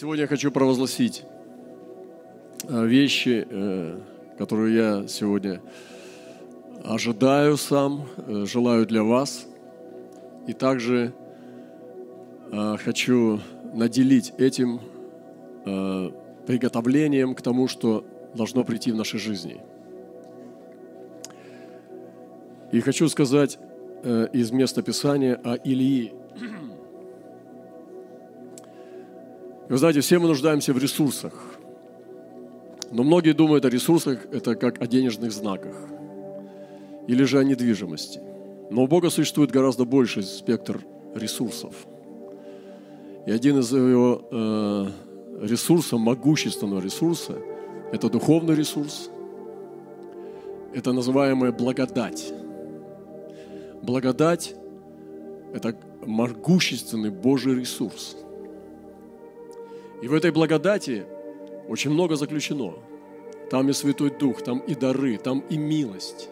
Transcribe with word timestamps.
Сегодня 0.00 0.22
я 0.22 0.28
хочу 0.28 0.52
провозгласить 0.52 1.24
э, 2.68 2.86
вещи, 2.86 3.44
э, 3.50 3.98
которые 4.38 4.76
я 4.76 5.08
сегодня 5.08 5.60
ожидаю 6.84 7.56
сам, 7.56 8.06
э, 8.16 8.44
желаю 8.46 8.86
для 8.86 9.02
вас. 9.02 9.48
И 10.46 10.52
также 10.52 11.12
хочу 12.84 13.40
наделить 13.74 14.32
этим 14.38 14.80
приготовлением 16.46 17.34
к 17.34 17.42
тому, 17.42 17.66
что 17.66 18.04
должно 18.34 18.62
прийти 18.62 18.92
в 18.92 18.94
нашей 18.94 19.18
жизни. 19.18 19.60
И 22.72 22.80
хочу 22.80 23.08
сказать 23.08 23.58
из 24.32 24.50
места 24.52 24.80
Писания 24.80 25.38
о 25.44 25.56
Илии, 25.56 26.14
Вы 29.68 29.76
знаете, 29.76 30.00
все 30.00 30.18
мы 30.18 30.28
нуждаемся 30.28 30.72
в 30.72 30.78
ресурсах. 30.78 31.34
Но 32.90 33.02
многие 33.02 33.32
думают 33.32 33.66
о 33.66 33.68
ресурсах 33.68 34.26
это 34.32 34.54
как 34.54 34.80
о 34.80 34.86
денежных 34.86 35.30
знаках 35.30 35.76
или 37.06 37.24
же 37.24 37.38
о 37.38 37.44
недвижимости. 37.44 38.20
Но 38.70 38.84
у 38.84 38.86
Бога 38.86 39.10
существует 39.10 39.50
гораздо 39.50 39.84
больший 39.84 40.22
спектр 40.22 40.80
ресурсов. 41.14 41.74
И 43.26 43.30
один 43.30 43.58
из 43.58 43.70
его 43.70 44.22
э, 44.30 44.86
ресурсов, 45.42 46.00
могущественного 46.00 46.80
ресурса, 46.80 47.34
это 47.92 48.08
духовный 48.08 48.54
ресурс, 48.54 49.10
это 50.72 50.92
называемая 50.92 51.52
благодать. 51.52 52.32
Благодать– 53.82 54.54
это 55.52 55.76
могущественный 56.06 57.10
Божий 57.10 57.54
ресурс– 57.54 58.16
и 60.02 60.08
в 60.08 60.14
этой 60.14 60.30
благодати 60.30 61.06
очень 61.68 61.90
много 61.90 62.16
заключено. 62.16 62.74
Там 63.50 63.68
и 63.68 63.72
Святой 63.72 64.10
Дух, 64.10 64.42
там 64.42 64.58
и 64.60 64.74
дары, 64.74 65.16
там 65.18 65.40
и 65.48 65.56
милость, 65.56 66.28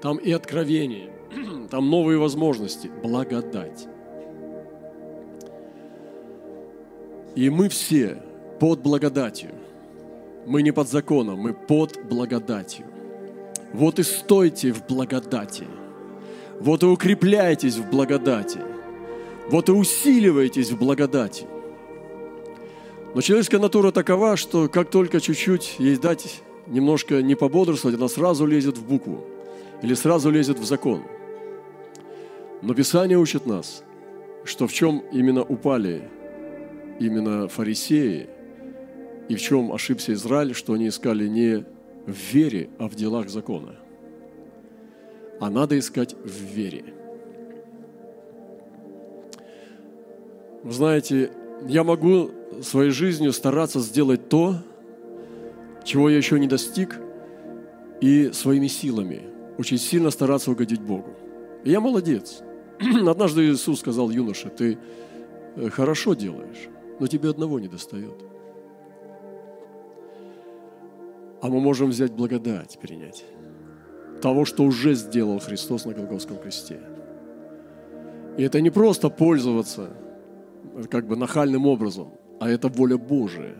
там 0.00 0.18
и 0.18 0.30
откровение, 0.32 1.10
там 1.70 1.90
новые 1.90 2.18
возможности, 2.18 2.90
благодать. 3.02 3.88
И 7.34 7.50
мы 7.50 7.68
все 7.68 8.22
под 8.60 8.80
благодатью. 8.80 9.50
Мы 10.46 10.62
не 10.62 10.72
под 10.72 10.88
законом, 10.88 11.38
мы 11.38 11.52
под 11.52 11.98
благодатью. 12.04 12.86
Вот 13.72 13.98
и 13.98 14.02
стойте 14.02 14.72
в 14.72 14.86
благодати. 14.86 15.66
Вот 16.60 16.82
и 16.82 16.86
укрепляйтесь 16.86 17.76
в 17.76 17.90
благодати. 17.90 18.60
Вот 19.48 19.68
и 19.68 19.72
усиливайтесь 19.72 20.70
в 20.70 20.78
благодати. 20.78 21.46
Но 23.14 23.20
человеческая 23.20 23.60
натура 23.60 23.92
такова, 23.92 24.36
что 24.36 24.68
как 24.68 24.90
только 24.90 25.20
чуть-чуть 25.20 25.76
ей 25.78 25.96
дать 25.96 26.42
немножко 26.66 27.22
не 27.22 27.36
пободрствовать, 27.36 27.96
она 27.96 28.08
сразу 28.08 28.44
лезет 28.44 28.76
в 28.76 28.86
букву 28.86 29.24
или 29.82 29.94
сразу 29.94 30.30
лезет 30.30 30.58
в 30.58 30.64
закон. 30.64 31.02
Но 32.60 32.74
Писание 32.74 33.18
учит 33.18 33.46
нас, 33.46 33.84
что 34.44 34.66
в 34.66 34.72
чем 34.72 35.04
именно 35.12 35.42
упали 35.42 36.10
именно 36.98 37.46
фарисеи 37.48 38.28
и 39.28 39.36
в 39.36 39.40
чем 39.40 39.72
ошибся 39.72 40.12
Израиль, 40.12 40.54
что 40.54 40.72
они 40.72 40.88
искали 40.88 41.28
не 41.28 41.64
в 42.06 42.32
вере, 42.32 42.70
а 42.78 42.88
в 42.88 42.94
делах 42.96 43.28
закона. 43.28 43.76
А 45.40 45.50
надо 45.50 45.78
искать 45.78 46.14
в 46.14 46.54
вере. 46.54 46.84
Вы 50.62 50.72
знаете, 50.72 51.30
я 51.68 51.84
могу 51.84 52.30
своей 52.62 52.90
жизнью 52.90 53.32
стараться 53.32 53.80
сделать 53.80 54.28
то, 54.28 54.56
чего 55.84 56.08
я 56.08 56.16
еще 56.16 56.38
не 56.38 56.46
достиг, 56.46 57.00
и 58.00 58.32
своими 58.32 58.66
силами 58.66 59.22
очень 59.56 59.78
сильно 59.78 60.10
стараться 60.10 60.50
угодить 60.50 60.80
Богу. 60.80 61.10
И 61.64 61.70
я 61.70 61.80
молодец. 61.80 62.42
Однажды 63.06 63.50
Иисус 63.50 63.80
сказал 63.80 64.10
юноше, 64.10 64.50
ты 64.50 64.78
э, 65.56 65.70
хорошо 65.70 66.14
делаешь, 66.14 66.68
но 67.00 67.06
тебе 67.06 67.30
одного 67.30 67.60
не 67.60 67.68
достает. 67.68 68.22
А 71.40 71.48
мы 71.48 71.60
можем 71.60 71.90
взять 71.90 72.12
благодать, 72.12 72.78
перенять 72.80 73.24
того, 74.20 74.44
что 74.44 74.64
уже 74.64 74.94
сделал 74.94 75.38
Христос 75.38 75.84
на 75.84 75.92
Голгофском 75.92 76.38
кресте. 76.38 76.80
И 78.38 78.42
это 78.42 78.60
не 78.60 78.70
просто 78.70 79.10
пользоваться 79.10 79.90
как 80.90 81.06
бы 81.06 81.16
нахальным 81.16 81.66
образом, 81.66 82.12
а 82.40 82.48
это 82.48 82.68
воля 82.68 82.96
Божия. 82.96 83.54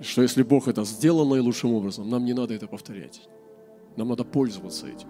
Что 0.00 0.22
если 0.22 0.42
Бог 0.42 0.68
это 0.68 0.84
сделал 0.84 1.28
наилучшим 1.28 1.74
образом, 1.74 2.08
нам 2.08 2.24
не 2.24 2.32
надо 2.32 2.54
это 2.54 2.66
повторять. 2.66 3.28
Нам 3.96 4.08
надо 4.08 4.24
пользоваться 4.24 4.86
этим. 4.86 5.08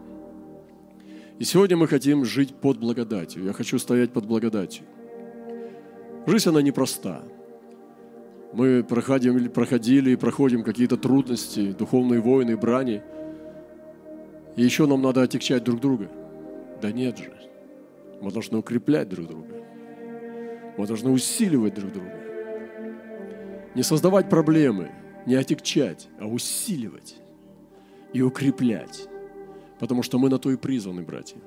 И 1.39 1.45
сегодня 1.45 1.77
мы 1.77 1.87
хотим 1.87 2.25
жить 2.25 2.55
под 2.55 2.79
благодатью. 2.79 3.45
Я 3.45 3.53
хочу 3.53 3.79
стоять 3.79 4.13
под 4.13 4.27
благодатью. 4.27 4.85
Жизнь, 6.27 6.49
она 6.49 6.61
непроста. 6.61 7.23
Мы 8.53 8.83
проходим, 8.83 9.49
проходили 9.51 10.11
и 10.11 10.17
проходим 10.17 10.65
какие-то 10.65 10.97
трудности, 10.97 11.73
духовные 11.73 12.21
войны, 12.21 12.57
брани. 12.57 13.03
И 14.57 14.63
еще 14.63 14.87
нам 14.87 15.03
надо 15.03 15.23
отягчать 15.23 15.65
друг 15.65 15.81
друга. 15.81 16.11
Да 16.83 16.91
нет 16.91 17.17
же. 17.17 17.33
Мы 18.21 18.31
должны 18.33 18.59
укреплять 18.59 19.09
друг 19.09 19.29
друга. 19.29 19.55
Мы 20.77 20.87
должны 20.87 21.11
усиливать 21.11 21.75
друг 21.75 21.93
друга. 21.93 22.20
Не 23.75 23.83
создавать 23.83 24.29
проблемы, 24.29 24.91
не 25.27 25.35
отягчать, 25.35 26.09
а 26.19 26.27
усиливать 26.27 27.17
и 28.13 28.23
укреплять. 28.23 29.09
Потому 29.79 30.03
что 30.03 30.19
мы 30.19 30.29
на 30.29 30.39
то 30.39 30.51
и 30.51 30.57
призваны, 30.57 31.03
братья. 31.03 31.39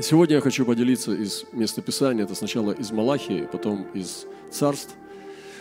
Сегодня 0.00 0.36
я 0.36 0.40
хочу 0.40 0.64
поделиться 0.64 1.12
из 1.12 1.44
места 1.52 1.82
Писания. 1.82 2.24
Это 2.24 2.34
сначала 2.34 2.70
из 2.70 2.92
Малахии, 2.92 3.48
потом 3.50 3.86
из 3.92 4.26
Царств. 4.50 4.94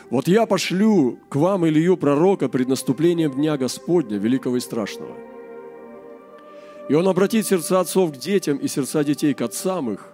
«Вот 0.10 0.28
я 0.28 0.46
пошлю 0.46 1.20
к 1.30 1.36
вам 1.36 1.68
Илью 1.68 1.98
пророка 1.98 2.48
пред 2.48 2.68
наступлением 2.68 3.32
Дня 3.32 3.58
Господня, 3.58 4.18
великого 4.18 4.58
и 4.58 4.60
страшного. 4.60 5.16
И 6.90 6.94
он 6.96 7.08
обратит 7.08 7.46
сердца 7.46 7.80
отцов 7.80 8.14
к 8.14 8.18
детям 8.18 8.58
и 8.58 8.68
сердца 8.68 9.04
детей 9.04 9.34
к 9.36 9.42
отцам 9.42 9.92
их, 9.92 10.12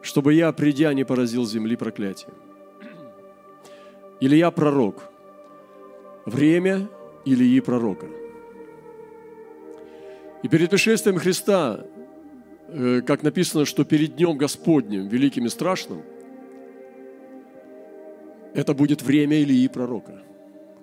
чтобы 0.00 0.32
я, 0.32 0.52
придя, 0.52 0.94
не 0.94 1.04
поразил 1.04 1.46
земли 1.46 1.76
проклятием. 1.76 2.32
Илья 4.20 4.50
пророк. 4.50 5.10
Время 6.26 6.88
Ильи 7.24 7.60
пророка. 7.60 8.06
И 10.42 10.48
перед 10.48 10.70
пришествием 10.70 11.18
Христа, 11.18 11.84
э, 12.68 13.00
как 13.00 13.22
написано, 13.22 13.64
что 13.64 13.84
перед 13.84 14.16
Днем 14.16 14.36
Господним, 14.36 15.08
великим 15.08 15.46
и 15.46 15.48
страшным, 15.48 16.02
это 18.54 18.74
будет 18.74 19.02
время 19.02 19.42
Ильи 19.42 19.68
пророка. 19.68 20.22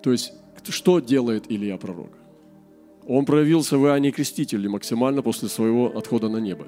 То 0.01 0.11
есть, 0.11 0.33
что 0.69 0.99
делает 0.99 1.45
Илья 1.51 1.77
пророк? 1.77 2.11
Он 3.07 3.25
проявился 3.25 3.77
в 3.77 3.85
Иоанне 3.85 4.11
Крестителе 4.11 4.67
максимально 4.67 5.21
после 5.21 5.47
своего 5.47 5.95
отхода 5.95 6.27
на 6.27 6.37
небо. 6.37 6.67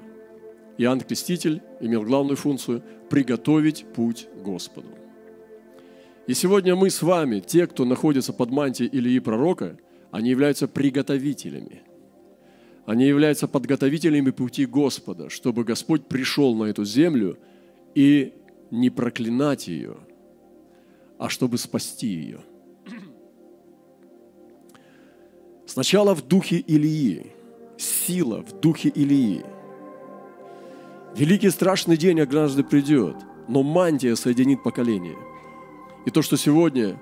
Иоанн 0.78 1.00
Креститель 1.00 1.62
имел 1.80 2.02
главную 2.02 2.36
функцию– 2.36 2.82
приготовить 3.10 3.84
путь 3.92 4.28
Господу. 4.42 4.99
И 6.30 6.34
сегодня 6.34 6.76
мы 6.76 6.90
с 6.90 7.02
вами, 7.02 7.40
те, 7.40 7.66
кто 7.66 7.84
находится 7.84 8.32
под 8.32 8.50
мантией 8.50 8.88
Ильи 8.92 9.18
Пророка, 9.18 9.76
они 10.12 10.30
являются 10.30 10.68
приготовителями. 10.68 11.82
Они 12.86 13.04
являются 13.04 13.48
подготовителями 13.48 14.30
пути 14.30 14.64
Господа, 14.64 15.28
чтобы 15.28 15.64
Господь 15.64 16.06
пришел 16.06 16.54
на 16.54 16.66
эту 16.66 16.84
землю 16.84 17.36
и 17.96 18.32
не 18.70 18.90
проклинать 18.90 19.66
ее, 19.66 19.96
а 21.18 21.28
чтобы 21.28 21.58
спасти 21.58 22.06
ее. 22.06 22.40
Сначала 25.66 26.14
в 26.14 26.24
духе 26.24 26.58
Илии, 26.58 27.26
сила 27.76 28.44
в 28.44 28.60
духе 28.60 28.90
Илии. 28.90 29.44
Великий 31.16 31.50
страшный 31.50 31.96
день 31.96 32.20
однажды 32.20 32.62
придет, 32.62 33.16
но 33.48 33.64
мантия 33.64 34.14
соединит 34.14 34.62
поколение– 34.62 35.16
и 36.06 36.10
то, 36.10 36.22
что 36.22 36.36
сегодня 36.36 36.98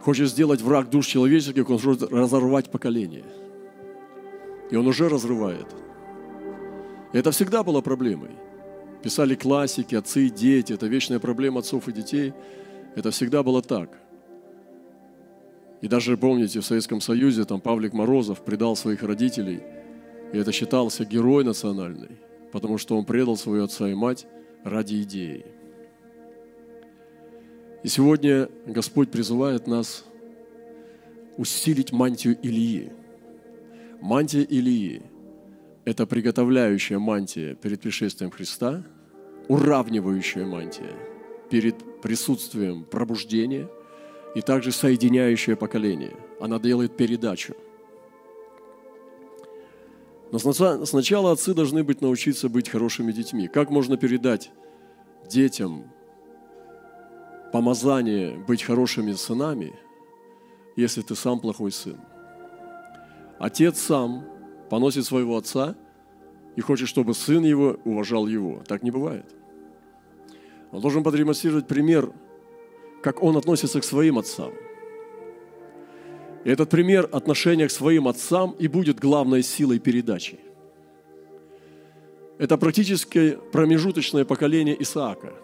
хочет 0.00 0.28
сделать 0.28 0.60
враг 0.60 0.90
душ 0.90 1.06
человеческих, 1.06 1.68
он 1.70 1.80
может 1.82 2.02
разорвать 2.12 2.70
поколение. 2.70 3.24
И 4.70 4.76
он 4.76 4.86
уже 4.86 5.08
разрывает. 5.08 5.66
И 7.12 7.18
это 7.18 7.30
всегда 7.30 7.62
было 7.62 7.80
проблемой. 7.80 8.30
Писали 9.02 9.34
классики, 9.34 9.94
отцы 9.94 10.26
и 10.26 10.30
дети. 10.30 10.72
Это 10.72 10.86
вечная 10.86 11.18
проблема 11.18 11.60
отцов 11.60 11.88
и 11.88 11.92
детей. 11.92 12.32
Это 12.94 13.10
всегда 13.10 13.42
было 13.42 13.62
так. 13.62 13.90
И 15.82 15.88
даже, 15.88 16.16
помните, 16.16 16.60
в 16.60 16.64
Советском 16.64 17.00
Союзе 17.00 17.44
там 17.44 17.60
Павлик 17.60 17.92
Морозов 17.92 18.44
предал 18.44 18.76
своих 18.76 19.02
родителей. 19.02 19.60
И 20.32 20.38
это 20.38 20.52
считался 20.52 21.04
герой 21.04 21.44
национальный, 21.44 22.18
потому 22.52 22.78
что 22.78 22.96
он 22.96 23.04
предал 23.04 23.36
свою 23.36 23.64
отца 23.64 23.88
и 23.88 23.94
мать 23.94 24.26
ради 24.64 25.02
идеи. 25.02 25.44
И 27.82 27.88
сегодня 27.88 28.48
Господь 28.66 29.10
призывает 29.10 29.66
нас 29.66 30.04
усилить 31.36 31.92
мантию 31.92 32.38
Илии. 32.40 32.92
Мантия 34.00 34.42
Илии– 34.42 35.02
это 35.84 36.06
приготовляющая 36.06 36.98
мантия 36.98 37.54
перед 37.54 37.80
пришествием 37.80 38.30
Христа, 38.30 38.84
уравнивающая 39.48 40.46
мантия 40.46 40.92
перед 41.50 42.00
присутствием 42.00 42.84
пробуждения 42.84 43.68
и 44.34 44.40
также 44.40 44.70
соединяющее 44.70 45.56
поколение. 45.56 46.16
Она 46.40 46.58
делает 46.60 46.96
передачу. 46.96 47.54
Но 50.30 50.38
сначала 50.38 51.32
отцы 51.32 51.52
должны 51.52 51.84
быть 51.84 52.00
научиться 52.00 52.48
быть 52.48 52.68
хорошими 52.68 53.12
детьми. 53.12 53.48
Как 53.48 53.70
можно 53.70 53.96
передать 53.96 54.50
детям 55.28 55.92
помазание 57.52 58.38
быть 58.48 58.62
хорошими 58.62 59.12
сынами, 59.12 59.72
если 60.74 61.02
ты 61.02 61.14
сам 61.14 61.38
плохой 61.38 61.70
сын? 61.70 61.98
Отец 63.38 63.78
сам 63.78 64.24
поносит 64.70 65.04
своего 65.04 65.36
отца 65.36 65.76
и 66.56 66.60
хочет, 66.60 66.88
чтобы 66.88 67.14
сын 67.14 67.44
его 67.44 67.76
уважал 67.84 68.26
его. 68.26 68.62
Так 68.66 68.82
не 68.82 68.90
бывает. 68.90 69.26
Он 70.70 70.80
должен 70.80 71.02
продемонстрировать 71.02 71.66
пример, 71.66 72.10
как 73.02 73.22
он 73.22 73.36
относится 73.36 73.80
к 73.80 73.84
своим 73.84 74.18
отцам. 74.18 74.52
И 76.44 76.50
этот 76.50 76.70
пример 76.70 77.08
отношения 77.12 77.68
к 77.68 77.70
своим 77.70 78.08
отцам 78.08 78.56
и 78.58 78.68
будет 78.68 78.98
главной 78.98 79.42
силой 79.42 79.78
передачи. 79.78 80.40
Это 82.38 82.56
практически 82.56 83.38
промежуточное 83.52 84.24
поколение 84.24 84.80
Исаака. 84.82 85.34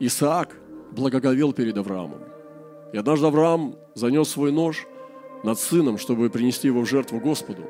Исаак 0.00 0.56
благоговел 0.92 1.52
перед 1.52 1.76
Авраамом. 1.76 2.20
И 2.92 2.96
однажды 2.96 3.26
Авраам 3.26 3.76
занес 3.94 4.28
свой 4.28 4.52
нож 4.52 4.86
над 5.44 5.58
сыном, 5.58 5.98
чтобы 5.98 6.30
принести 6.30 6.68
его 6.68 6.80
в 6.80 6.88
жертву 6.88 7.20
Господу. 7.20 7.64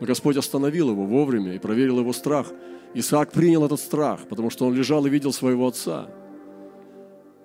Но 0.00 0.06
Господь 0.06 0.36
остановил 0.36 0.90
его 0.90 1.04
вовремя 1.04 1.54
и 1.54 1.58
проверил 1.58 2.00
его 2.00 2.12
страх– 2.12 2.48
Исаак 2.94 3.32
принял 3.32 3.64
этот 3.64 3.80
страх, 3.80 4.20
потому 4.28 4.50
что 4.50 4.66
он 4.66 4.74
лежал 4.74 5.04
и 5.04 5.10
видел 5.10 5.32
своего 5.32 5.66
отца. 5.66 6.06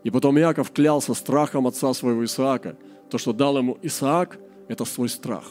И 0.03 0.11
потом 0.11 0.37
Иаков 0.37 0.71
клялся 0.71 1.13
страхом 1.15 1.65
отца 1.67 1.93
своего 1.93 2.23
Исаака. 2.23 2.77
То, 3.09 3.17
что 3.17 3.33
дал 3.33 3.57
ему 3.57 3.77
Исаак, 3.81 4.37
это 4.67 4.85
свой 4.85 5.09
страх. 5.09 5.45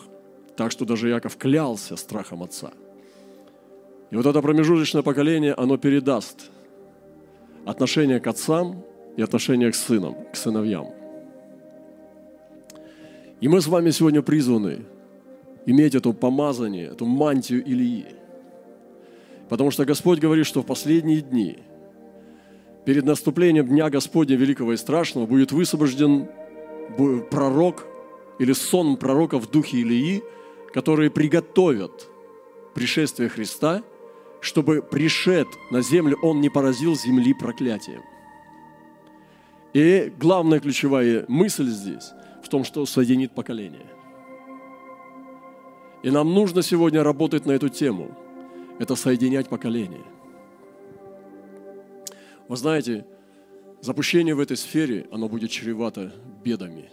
Так 0.57 0.71
что 0.71 0.85
даже 0.85 1.11
Иаков 1.11 1.37
клялся 1.37 1.97
страхом 1.97 2.45
отца. 2.45 2.71
И 4.11 4.17
вот 4.17 4.25
это 4.25 4.41
промежуточное 4.41 5.03
поколение, 5.03 5.53
оно 5.53 5.77
передаст 5.77 6.51
отношение 7.71 8.21
к 8.21 8.27
отцам 8.27 8.83
и 9.17 9.23
отношение 9.23 9.71
к 9.71 9.75
сынам, 9.75 10.17
к 10.33 10.37
сыновьям. 10.37 10.89
И 13.41 13.49
мы 13.49 13.61
с 13.61 13.67
вами 13.67 13.91
сегодня 13.91 14.23
призваны 14.23 14.85
иметь 15.67 15.95
это 15.95 16.13
помазание, 16.13 16.89
эту 16.89 17.07
мантию 17.07 17.65
Илии– 17.65 18.07
Потому 19.49 19.71
что 19.71 19.85
Господь 19.85 20.19
говорит, 20.19 20.47
что 20.47 20.63
в 20.63 20.67
последние 20.67 21.21
дни, 21.21 21.59
перед 22.85 23.05
наступлением 23.05 23.67
Дня 23.67 23.89
Господня 23.91 24.37
Великого 24.37 24.75
и 24.75 24.77
Страшного, 24.77 25.27
будет 25.27 25.53
высвобожден 25.53 26.29
пророк 27.31 27.87
или 28.39 28.53
сон 28.53 28.97
пророка 28.97 29.39
в 29.39 29.51
духе 29.51 29.79
Илии, 29.79 30.23
которые 30.73 31.11
приготовят 31.11 32.09
пришествие 32.75 33.29
Христа, 33.29 33.83
чтобы 34.41 34.83
пришед 34.83 35.49
на 35.71 35.83
землю, 35.83 36.19
он 36.23 36.41
не 36.41 36.49
поразил 36.49 36.95
земли 36.97 37.35
проклятием. 37.35 38.03
И 39.75 40.13
главная 40.19 40.61
ключевая 40.61 41.25
мысль 41.29 41.67
здесь 41.67 42.13
в 42.43 42.49
том, 42.49 42.65
что 42.65 42.87
соединит 42.87 43.33
поколение. 43.33 43.87
И 46.03 46.11
нам 46.11 46.33
нужно 46.33 46.63
сегодня 46.63 47.03
работать 47.03 47.47
на 47.47 47.53
эту 47.53 47.69
тему– 47.69 48.17
это 48.79 48.95
соединять 48.95 49.49
поколения. 49.49 50.05
Вы 52.47 52.57
знаете, 52.57 53.07
запущение 53.81 54.35
в 54.35 54.41
этой 54.41 54.57
сфере, 54.57 55.07
оно 55.11 55.29
будет 55.29 55.51
чревато 55.51 56.13
бедами. 56.45 56.91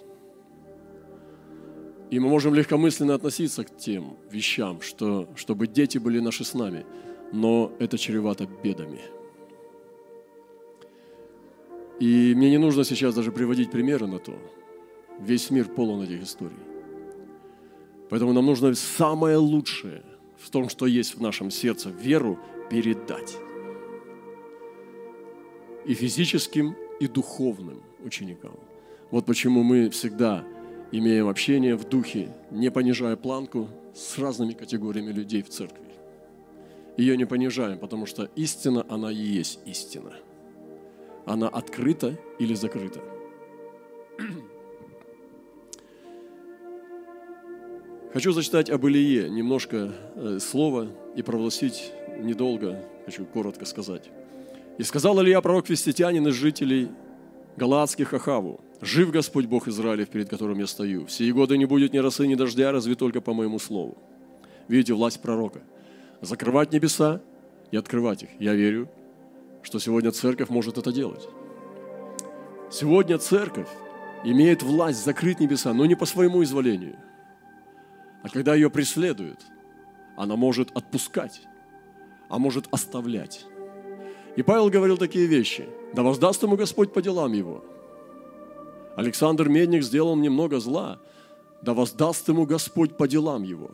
И 2.11 2.19
мы 2.19 2.27
можем 2.27 2.53
легкомысленно 2.53 3.13
относиться 3.13 3.63
к 3.63 3.77
тем 3.77 4.17
вещам, 4.29 4.81
что, 4.81 5.29
чтобы 5.35 5.67
дети 5.67 5.97
были 5.97 6.19
наши 6.19 6.43
с 6.43 6.53
нами, 6.53 6.85
но 7.31 7.71
это 7.79 7.97
чревато 7.97 8.47
бедами. 8.63 9.01
И 11.99 12.33
мне 12.35 12.49
не 12.49 12.57
нужно 12.57 12.83
сейчас 12.83 13.15
даже 13.15 13.31
приводить 13.31 13.71
примеры 13.71 14.07
на 14.07 14.19
то. 14.19 14.33
Весь 15.19 15.49
мир 15.49 15.65
полон 15.65 16.01
этих 16.03 16.23
историй. 16.23 16.57
Поэтому 18.09 18.33
нам 18.33 18.45
нужно 18.45 18.73
самое 18.75 19.37
лучшее– 19.37 20.03
в 20.37 20.49
том, 20.49 20.69
что 20.69 20.85
есть 20.85 21.15
в 21.15 21.21
нашем 21.21 21.51
сердце, 21.51 21.89
веру 21.89 22.39
передать. 22.69 23.37
И 25.85 25.93
физическим, 25.93 26.75
и 26.99 27.07
духовным 27.07 27.81
ученикам. 28.03 28.53
Вот 29.11 29.25
почему 29.25 29.63
мы 29.63 29.89
всегда 29.89 30.43
имеем 30.91 31.27
общение 31.27 31.75
в 31.75 31.87
духе, 31.87 32.33
не 32.51 32.71
понижая 32.71 33.15
планку 33.15 33.67
с 33.93 34.17
разными 34.17 34.53
категориями 34.53 35.11
людей 35.11 35.41
в 35.41 35.49
церкви. 35.49 35.84
Ее 36.97 37.17
не 37.17 37.25
понижаем, 37.25 37.77
потому 37.79 38.05
что 38.05 38.29
истина, 38.35 38.85
она 38.89 39.11
и 39.11 39.15
есть 39.15 39.59
истина. 39.65 40.13
Она 41.25 41.49
открыта 41.49 42.17
или 42.39 42.53
закрыта. 42.53 43.01
Хочу 48.13 48.31
зачитать 48.31 48.69
об 48.69 48.87
Илие 48.87 49.29
немножко 49.29 49.91
э, 50.15 50.39
слова 50.39 50.87
и 51.17 51.21
провозгласить 51.21 51.91
недолго, 52.17 52.81
хочу 53.05 53.25
коротко 53.25 53.65
сказать. 53.65 54.09
«И 54.77 54.83
сказал 54.83 55.21
Илья, 55.21 55.41
пророк 55.41 55.67
Веститянин 55.69 56.25
из 56.29 56.35
жителей 56.35 56.87
Галаадских 57.57 58.13
Ахаву, 58.13 58.61
«Жив 58.79 59.11
Господь 59.11 59.47
Бог 59.47 59.67
Израилев, 59.67 60.07
перед 60.07 60.29
которым 60.29 60.59
я 60.59 60.67
стою. 60.67 61.05
Все 61.07 61.29
годы 61.33 61.57
не 61.57 61.65
будет 61.65 61.91
ни 61.91 61.97
росы, 61.97 62.25
ни 62.25 62.35
дождя, 62.35 62.71
разве 62.71 62.95
только 62.95 63.19
по 63.19 63.33
моему 63.33 63.59
слову». 63.59 63.97
Видите, 64.69 64.93
власть 64.93 65.21
пророка. 65.21 65.61
Закрывать 66.25 66.71
небеса 66.71 67.21
и 67.71 67.77
открывать 67.77 68.23
их. 68.23 68.29
Я 68.39 68.53
верю, 68.53 68.89
что 69.63 69.79
сегодня 69.79 70.11
церковь 70.11 70.49
может 70.49 70.77
это 70.77 70.91
делать. 70.91 71.27
Сегодня 72.71 73.17
церковь 73.17 73.69
имеет 74.23 74.63
власть 74.63 75.03
закрыть 75.03 75.39
небеса, 75.39 75.73
но 75.73 75.85
не 75.85 75.95
по 75.95 76.05
своему 76.05 76.43
изволению– 76.43 76.97
а 78.25 78.29
когда 78.29 78.55
ее 78.55 78.71
преследуют, 78.71 79.39
она 80.17 80.35
может 80.35 80.75
отпускать, 80.75 81.43
а 82.27 82.39
может 82.39 82.65
оставлять. 82.71 83.45
И 84.35 84.41
Павел 84.41 84.71
говорил 84.71 84.97
такие 84.97 85.27
вещи. 85.27 85.69
«Да 85.93 86.01
воздаст 86.01 86.41
ему 86.41 86.55
Господь 86.55 86.91
по 86.91 87.03
делам 87.03 87.33
его». 87.33 87.63
Александр 88.95 89.47
Медник 89.47 89.83
сделал 89.83 90.15
мне 90.15 90.31
много 90.31 90.59
зла. 90.59 90.99
Да 91.61 91.75
воздаст 91.75 92.27
ему 92.27 92.47
Господь 92.47 92.97
по 92.97 93.07
делам 93.07 93.43
его. 93.43 93.69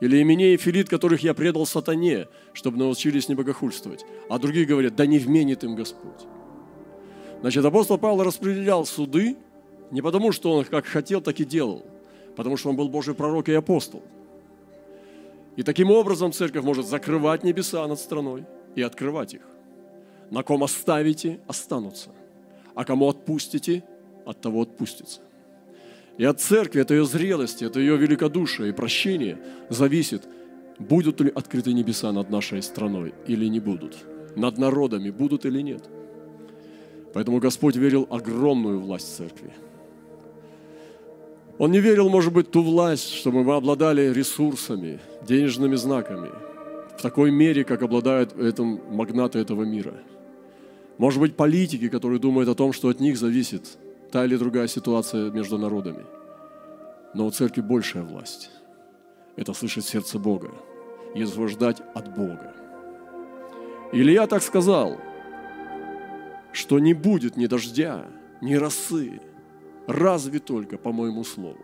Или 0.00 0.22
Именей 0.22 0.54
и 0.54 0.56
Филит, 0.56 0.88
которых 0.88 1.22
я 1.22 1.34
предал 1.34 1.66
сатане, 1.66 2.28
чтобы 2.52 2.78
научились 2.78 3.28
не 3.28 3.34
богохульствовать. 3.34 4.04
А 4.28 4.38
другие 4.38 4.64
говорят, 4.64 4.96
да 4.96 5.06
не 5.06 5.18
вменит 5.18 5.62
им 5.62 5.74
Господь. 5.74 6.26
Значит, 7.40 7.64
апостол 7.64 7.98
Павел 7.98 8.22
распределял 8.22 8.86
суды 8.86 9.36
не 9.90 10.02
потому, 10.02 10.32
что 10.32 10.52
он 10.52 10.64
как 10.64 10.86
хотел, 10.86 11.20
так 11.20 11.40
и 11.40 11.44
делал– 11.44 11.84
потому 12.40 12.56
что 12.56 12.70
он 12.70 12.76
был 12.76 12.88
Божий 12.88 13.14
пророк 13.14 13.48
и 13.48 13.52
апостол. 13.52 14.02
И 15.56 15.62
таким 15.62 15.90
образом 15.90 16.32
церковь 16.32 16.64
может 16.64 16.86
закрывать 16.86 17.44
небеса 17.44 17.86
над 17.86 17.98
страной 17.98 18.46
и 18.74 18.82
открывать 18.82 19.34
их. 19.34 19.42
На 20.30 20.42
ком 20.42 20.64
оставите, 20.64 21.40
останутся. 21.46 22.10
А 22.74 22.84
кому 22.84 23.08
отпустите, 23.08 23.84
от 24.24 24.40
того 24.40 24.62
отпустится. 24.62 25.20
И 26.18 26.24
от 26.24 26.40
церкви, 26.40 26.80
от 26.80 26.90
ее 26.90 27.04
зрелости, 27.04 27.64
от 27.64 27.76
ее 27.76 27.96
великодушия 27.96 28.68
и 28.68 28.72
прощения 28.72 29.38
зависит, 29.68 30.22
будут 30.78 31.20
ли 31.20 31.32
открыты 31.34 31.72
небеса 31.72 32.12
над 32.12 32.30
нашей 32.30 32.62
страной 32.62 33.14
или 33.26 33.46
не 33.46 33.60
будут. 33.60 33.96
Над 34.36 34.58
народами 34.58 35.10
будут 35.10 35.44
или 35.44 35.62
нет. 35.62 35.82
Поэтому 37.14 37.40
Господь 37.40 37.76
верил 37.76 38.06
огромную 38.10 38.80
власть 38.80 39.16
церкви– 39.16 39.52
он 41.60 41.72
не 41.72 41.80
верил, 41.80 42.08
может 42.08 42.32
быть, 42.32 42.50
ту 42.50 42.62
власть, 42.62 43.12
чтобы 43.12 43.44
мы 43.44 43.54
обладали 43.54 44.10
ресурсами, 44.14 44.98
денежными 45.28 45.76
знаками 45.76 46.30
в 46.96 47.02
такой 47.02 47.30
мере, 47.30 47.64
как 47.64 47.82
обладают 47.82 48.34
этим 48.38 48.80
магнаты 48.88 49.40
этого 49.40 49.64
мира. 49.64 49.92
Может 50.96 51.20
быть, 51.20 51.36
политики, 51.36 51.90
которые 51.90 52.18
думают 52.18 52.48
о 52.48 52.54
том, 52.54 52.72
что 52.72 52.88
от 52.88 52.98
них 52.98 53.18
зависит 53.18 53.76
та 54.10 54.24
или 54.24 54.36
другая 54.36 54.68
ситуация 54.68 55.30
между 55.30 55.58
народами. 55.58 56.04
Но 57.14 57.26
у 57.26 57.30
церкви 57.30 57.60
большая 57.60 58.02
власть. 58.02 58.50
Это 59.36 59.54
слышать 59.54 59.84
сердце 59.84 60.18
Бога 60.18 60.50
и 61.14 61.22
освобождать 61.22 61.82
от 61.94 62.14
Бога. 62.14 62.54
Илья 63.92 64.26
так 64.26 64.42
сказал. 64.42 64.98
что 66.52 66.78
не 66.78 66.94
будет 66.94 67.36
ни 67.36 67.46
дождя, 67.46 68.06
ни 68.40 68.54
росы, 68.54 69.20
разве 69.86 70.38
только 70.38 70.78
по 70.78 70.92
моему 70.92 71.24
слову. 71.24 71.58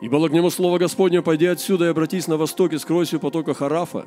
И 0.00 0.08
было 0.08 0.28
к 0.28 0.32
нему 0.32 0.50
слово 0.50 0.78
Господне, 0.78 1.22
пойди 1.22 1.46
отсюда 1.46 1.86
и 1.86 1.88
обратись 1.88 2.28
на 2.28 2.36
восток 2.36 2.72
и 2.72 2.78
скройся 2.78 3.16
у 3.16 3.20
потока 3.20 3.52
Харафа, 3.52 4.06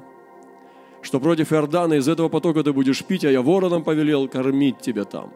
что 1.01 1.19
против 1.19 1.51
Иордана 1.51 1.95
из 1.95 2.07
этого 2.07 2.29
потока 2.29 2.63
ты 2.63 2.71
будешь 2.71 3.03
пить, 3.03 3.25
а 3.25 3.31
я 3.31 3.41
воронам 3.41 3.83
повелел 3.83 4.27
кормить 4.27 4.79
тебя 4.79 5.03
там. 5.03 5.33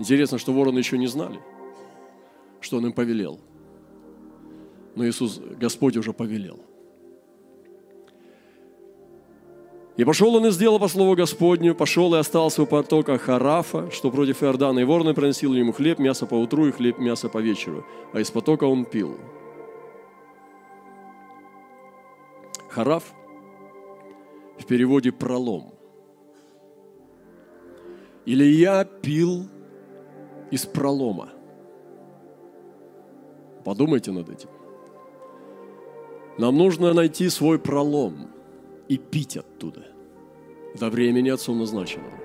Интересно, 0.00 0.38
что 0.38 0.54
вороны 0.54 0.78
еще 0.78 0.96
не 0.96 1.08
знали, 1.08 1.38
что 2.62 2.78
он 2.78 2.86
им 2.86 2.92
повелел. 2.92 3.38
Но 4.96 5.06
Иисус, 5.06 5.38
Господь 5.38 5.98
уже 5.98 6.14
повелел. 6.14 6.58
И 9.98 10.04
пошел 10.04 10.34
он 10.34 10.46
и 10.46 10.50
сделал 10.52 10.78
по 10.78 10.88
слову 10.88 11.14
Господню, 11.14 11.74
пошел 11.74 12.14
и 12.14 12.18
остался 12.18 12.62
у 12.62 12.66
потока 12.66 13.18
Харафа, 13.18 13.90
что 13.90 14.10
против 14.10 14.42
Иордана, 14.42 14.78
и 14.78 14.84
вороны 14.84 15.12
приносил 15.12 15.52
ему 15.52 15.72
хлеб, 15.72 15.98
мясо 15.98 16.24
по 16.24 16.34
утру 16.34 16.68
и 16.68 16.72
хлеб, 16.72 16.98
мясо 16.98 17.28
по 17.28 17.36
вечеру, 17.36 17.84
а 18.14 18.20
из 18.20 18.30
потока 18.30 18.64
он 18.64 18.86
пил. 18.86 19.18
Хараф 22.70 23.12
в 24.58 24.64
переводе 24.64 25.12
пролом. 25.12 25.74
Или 28.24 28.44
я 28.44 28.86
пил 28.86 29.50
из 30.50 30.66
пролома. 30.66 31.30
Подумайте 33.64 34.10
над 34.10 34.28
этим. 34.28 34.48
Нам 36.38 36.56
нужно 36.56 36.92
найти 36.92 37.28
свой 37.28 37.58
пролом 37.58 38.30
и 38.88 38.96
пить 38.96 39.36
оттуда 39.36 39.86
до 40.78 40.88
времени 40.90 41.28
Отцом 41.28 41.58
назначенного. 41.58 42.18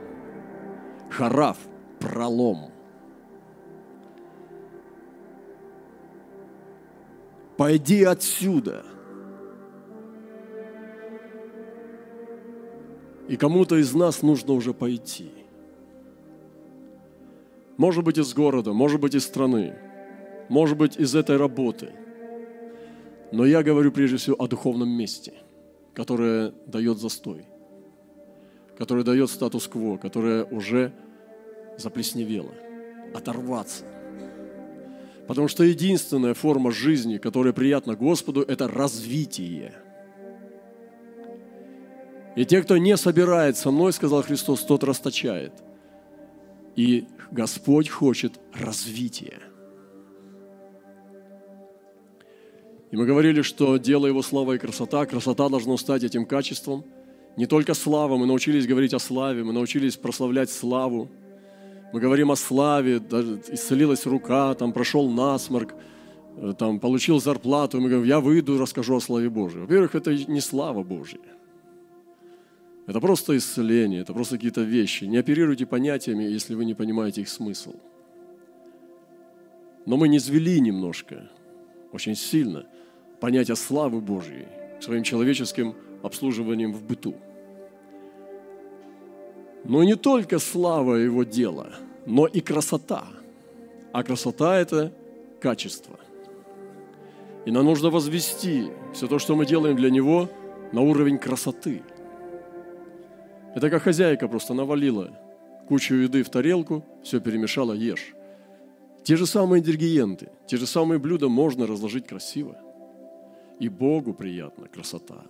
Хараф– 1.10 1.58
пролом. 2.00 2.72
Пойди 7.58 8.04
отсюда– 8.04 8.86
И 13.28 13.38
кому-то 13.38 13.78
из 13.78 13.94
нас 13.94 14.22
нужно 14.22 14.54
уже 14.54 14.74
пойти. 14.74 15.32
Может 17.78 18.04
быть, 18.04 18.18
из 18.18 18.34
города, 18.34 18.74
может 18.74 19.00
быть, 19.00 19.16
из 19.16 19.24
страны, 19.26 19.76
может 20.50 20.78
быть, 20.78 20.98
из 20.98 21.16
этой 21.16 21.38
работы. 21.38 21.92
Но 23.32 23.46
я 23.46 23.64
говорю 23.64 23.92
прежде 23.92 24.18
всего 24.18 24.36
о 24.40 24.48
духовном 24.48 24.90
месте, 24.90 25.34
которое 25.94 26.54
дает 26.68 27.00
застой, 27.00 27.46
которое 28.78 29.04
дает 29.04 29.30
статус-кво, 29.30 29.98
которое 29.98 30.46
уже 30.46 30.94
заплесневело. 31.78 32.54
Оторваться. 33.14 33.86
Потому 35.28 35.48
что 35.48 35.64
единственная 35.64 36.34
форма 36.34 36.72
жизни, 36.72 37.18
которая 37.18 37.54
приятна 37.54 37.96
Господу, 37.96 38.42
это 38.42 38.68
развитие– 38.68 39.74
и 42.36 42.44
те, 42.44 42.62
кто 42.62 42.78
не 42.78 42.98
собирает 42.98 43.58
со 43.58 43.72
мной, 43.72 43.94
сказал 43.94 44.22
Христос, 44.22 44.62
тот 44.64 44.84
расточает. 44.84 45.54
И 46.76 47.08
Господь 47.32 47.90
хочет 47.90 48.40
развития. 48.54 49.40
И 52.92 52.98
мы 52.98 53.06
говорили, 53.06 53.42
что 53.42 53.78
дело 53.78 54.08
Его 54.08 54.22
слава 54.22 54.54
и 54.54 54.58
красота, 54.58 55.06
красота 55.06 55.50
должна 55.50 55.78
стать 55.78 56.04
этим 56.04 56.26
качеством. 56.26 56.86
Не 57.36 57.46
только 57.46 57.74
слава, 57.74 58.16
мы 58.16 58.26
научились 58.26 58.68
говорить 58.68 58.94
о 58.94 59.00
славе, 59.00 59.44
мы 59.44 59.52
научились 59.52 59.98
прославлять 59.98 60.50
славу. 60.50 61.10
Мы 61.92 62.00
говорим 62.00 62.32
о 62.32 62.36
славе, 62.36 63.00
даже 63.00 63.42
исцелилась 63.52 64.06
рука, 64.06 64.54
там 64.54 64.72
прошел 64.72 65.10
насморк, 65.10 65.76
э, 66.38 66.54
там 66.58 66.80
получил 66.80 67.20
зарплату. 67.20 67.82
Мы 67.82 67.90
говорим, 67.90 68.08
я 68.08 68.20
выйду, 68.20 68.58
расскажу 68.58 68.96
о 68.96 69.02
славе 69.02 69.30
Божьей. 69.30 69.60
Во-первых, 69.62 69.96
это 69.96 70.14
не 70.14 70.40
слава 70.40 70.84
Божья. 70.84 71.20
Это 72.88 73.00
просто 73.00 73.36
исцеление, 73.36 74.02
это 74.02 74.14
просто 74.14 74.36
какие-то 74.36 74.62
вещи. 74.62 75.06
Не 75.06 75.18
оперируйте 75.18 75.66
понятиями, 75.66 76.24
если 76.24 76.54
вы 76.54 76.66
не 76.66 76.76
понимаете 76.76 77.22
их 77.22 77.30
смысл. 77.30 77.74
Но 79.86 79.98
мы 79.98 80.08
не 80.08 80.20
звели 80.20 80.60
немножко, 80.60 81.30
очень 81.92 82.16
сильно, 82.16 82.66
понятие 83.20 83.56
славы 83.56 84.02
Божьей 84.02 84.48
своим 84.82 85.04
человеческим 85.04 85.76
обслуживанием 86.04 86.74
в 86.74 86.84
быту. 86.84 87.16
Но 89.64 89.84
не 89.84 89.96
только 89.96 90.38
слава 90.38 90.96
Его 90.96 91.24
дела, 91.24 91.72
но 92.06 92.28
и 92.28 92.40
красота. 92.40 93.08
А 93.94 94.04
красота– 94.04 94.60
это 94.60 94.94
качество. 95.40 96.00
И 97.46 97.52
нам 97.52 97.66
нужно 97.66 97.90
возвести 97.90 98.68
все 98.94 99.08
то, 99.08 99.18
что 99.18 99.36
мы 99.36 99.48
делаем 99.48 99.76
для 99.76 99.90
Него, 99.90 100.30
на 100.72 100.82
уровень 100.82 101.18
красоты– 101.18 101.82
это 103.56 103.70
как 103.70 103.84
хозяйка 103.84 104.28
просто 104.28 104.54
навалила 104.54 105.18
кучу 105.68 105.96
еды 105.96 106.24
в 106.24 106.30
тарелку, 106.30 106.84
все 107.04 107.20
перемешала, 107.20 107.74
ешь. 107.74 108.14
Те 109.04 109.16
же 109.16 109.26
самые 109.26 109.62
ингредиенты, 109.62 110.30
те 110.48 110.58
же 110.58 110.66
самые 110.66 111.00
блюда 111.00 111.30
можно 111.30 111.68
разложить 111.68 112.08
красиво. 112.08 112.58
И 113.60 113.70
Богу 113.70 114.14
приятна 114.14 114.68
красота. 114.68 115.24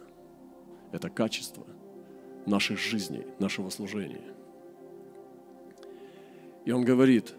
Это 0.92 1.10
качество 1.10 1.66
наших 2.46 2.80
жизней, 2.80 3.26
нашего 3.40 3.70
служения. 3.70 4.34
И 6.66 6.72
Он 6.72 6.84
говорит, 6.84 7.34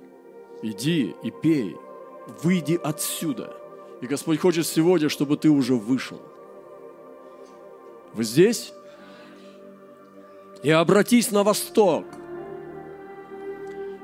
иди 0.62 1.14
и 1.22 1.30
пей, 1.30 1.76
выйди 2.42 2.78
отсюда. 2.82 3.56
И 4.02 4.06
Господь 4.06 4.38
хочет 4.38 4.66
сегодня, 4.66 5.08
чтобы 5.08 5.36
ты 5.36 5.48
уже 5.48 5.74
вышел. 5.74 6.20
Вы 8.12 8.24
здесь? 8.24 8.72
И 10.62 10.70
обратись 10.70 11.30
на 11.30 11.42
восток. 11.42 12.06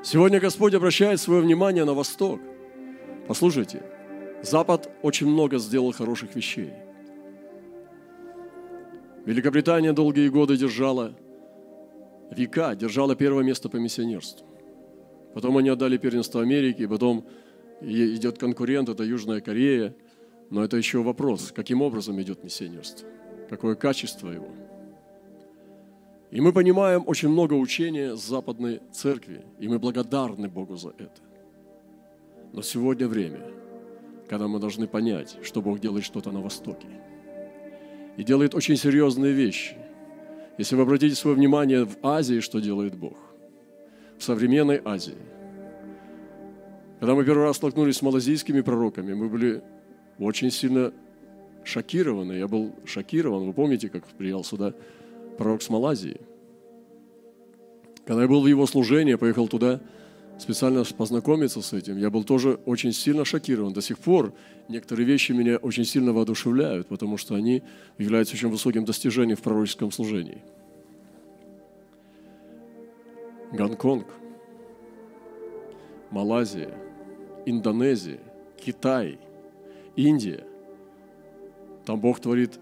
Сегодня 0.02 0.40
Господь 0.40 0.74
обращает 0.74 1.20
свое 1.20 1.40
внимание 1.40 1.84
на 1.84 1.94
восток. 1.94 2.40
Послушайте, 3.28 3.82
Запад 4.42 4.90
очень 5.02 5.28
много 5.28 5.58
сделал 5.58 5.92
хороших 5.92 6.34
вещей. 6.34 6.72
Великобритания 9.24 9.92
долгие 9.92 10.28
годы 10.28 10.56
держала, 10.56 11.14
века 12.30 12.74
держала 12.74 13.14
первое 13.14 13.44
место 13.44 13.68
по 13.68 13.76
миссионерству. 13.76 14.46
Потом 15.34 15.56
они 15.56 15.68
отдали 15.68 15.96
первенство 15.96 16.42
Америке, 16.42 16.88
потом 16.88 17.24
идет 17.80 18.38
конкурент, 18.38 18.88
это 18.88 19.04
Южная 19.04 19.40
Корея. 19.40 19.94
Но 20.50 20.62
это 20.62 20.76
еще 20.76 21.02
вопрос, 21.02 21.52
каким 21.54 21.80
образом 21.80 22.20
идет 22.20 22.44
миссионерство, 22.44 23.08
какое 23.48 23.74
качество 23.74 24.28
его– 24.28 24.48
и 26.32 26.40
мы 26.40 26.54
понимаем 26.54 27.04
очень 27.06 27.28
много 27.28 27.52
учения 27.52 28.16
западной 28.16 28.80
церкви, 28.90 29.44
и 29.60 29.68
мы 29.68 29.78
благодарны 29.78 30.48
Богу 30.48 30.76
за 30.76 30.88
это. 30.88 31.20
Но 32.54 32.62
сегодня 32.62 33.06
время, 33.06 33.40
когда 34.30 34.48
мы 34.48 34.58
должны 34.58 34.88
понять, 34.88 35.36
что 35.42 35.60
Бог 35.60 35.78
делает 35.78 36.06
что-то 36.06 36.32
на 36.32 36.40
Востоке. 36.40 36.86
И 38.16 38.24
делает 38.24 38.54
очень 38.54 38.76
серьезные 38.76 39.34
вещи. 39.34 39.76
Если 40.56 40.74
вы 40.74 40.82
обратите 40.82 41.14
свое 41.14 41.36
внимание 41.36 41.84
в 41.84 41.98
Азии, 42.02 42.40
что 42.40 42.60
делает 42.60 42.94
Бог, 42.94 43.18
в 44.18 44.22
современной 44.22 44.80
Азии. 44.82 45.18
Когда 46.98 47.14
мы 47.14 47.26
первый 47.26 47.44
раз 47.44 47.56
столкнулись 47.56 47.96
с 47.96 48.02
малазийскими 48.02 48.62
пророками, 48.62 49.12
мы 49.12 49.28
были 49.28 49.62
очень 50.18 50.50
сильно 50.50 50.94
шокированы. 51.62 52.32
Я 52.34 52.48
был 52.48 52.74
шокирован. 52.86 53.44
Вы 53.44 53.52
помните, 53.52 53.90
как 53.90 54.06
приехал 54.06 54.44
сюда 54.44 54.72
пророк 55.38 55.62
с 55.62 55.68
Малайзии. 55.68 56.20
Когда 58.04 58.22
я 58.22 58.28
был 58.28 58.42
в 58.42 58.46
его 58.46 58.66
служении, 58.66 59.14
поехал 59.14 59.48
туда 59.48 59.80
специально 60.38 60.84
познакомиться 60.84 61.62
с 61.62 61.72
этим, 61.72 61.98
я 61.98 62.10
был 62.10 62.24
тоже 62.24 62.58
очень 62.66 62.92
сильно 62.92 63.24
шокирован. 63.24 63.72
До 63.72 63.80
сих 63.80 63.98
пор 63.98 64.32
некоторые 64.68 65.06
вещи 65.06 65.32
меня 65.32 65.56
очень 65.56 65.84
сильно 65.84 66.12
воодушевляют, 66.12 66.88
потому 66.88 67.16
что 67.16 67.34
они 67.34 67.62
являются 67.98 68.34
очень 68.34 68.48
высоким 68.48 68.84
достижением 68.84 69.36
в 69.36 69.42
пророческом 69.42 69.92
служении. 69.92 70.42
Гонконг, 73.52 74.06
Малайзия, 76.10 76.74
Индонезия, 77.46 78.20
Китай, 78.56 79.18
Индия. 79.94 80.44
Там 81.84 82.00
Бог 82.00 82.20
творит 82.20 82.58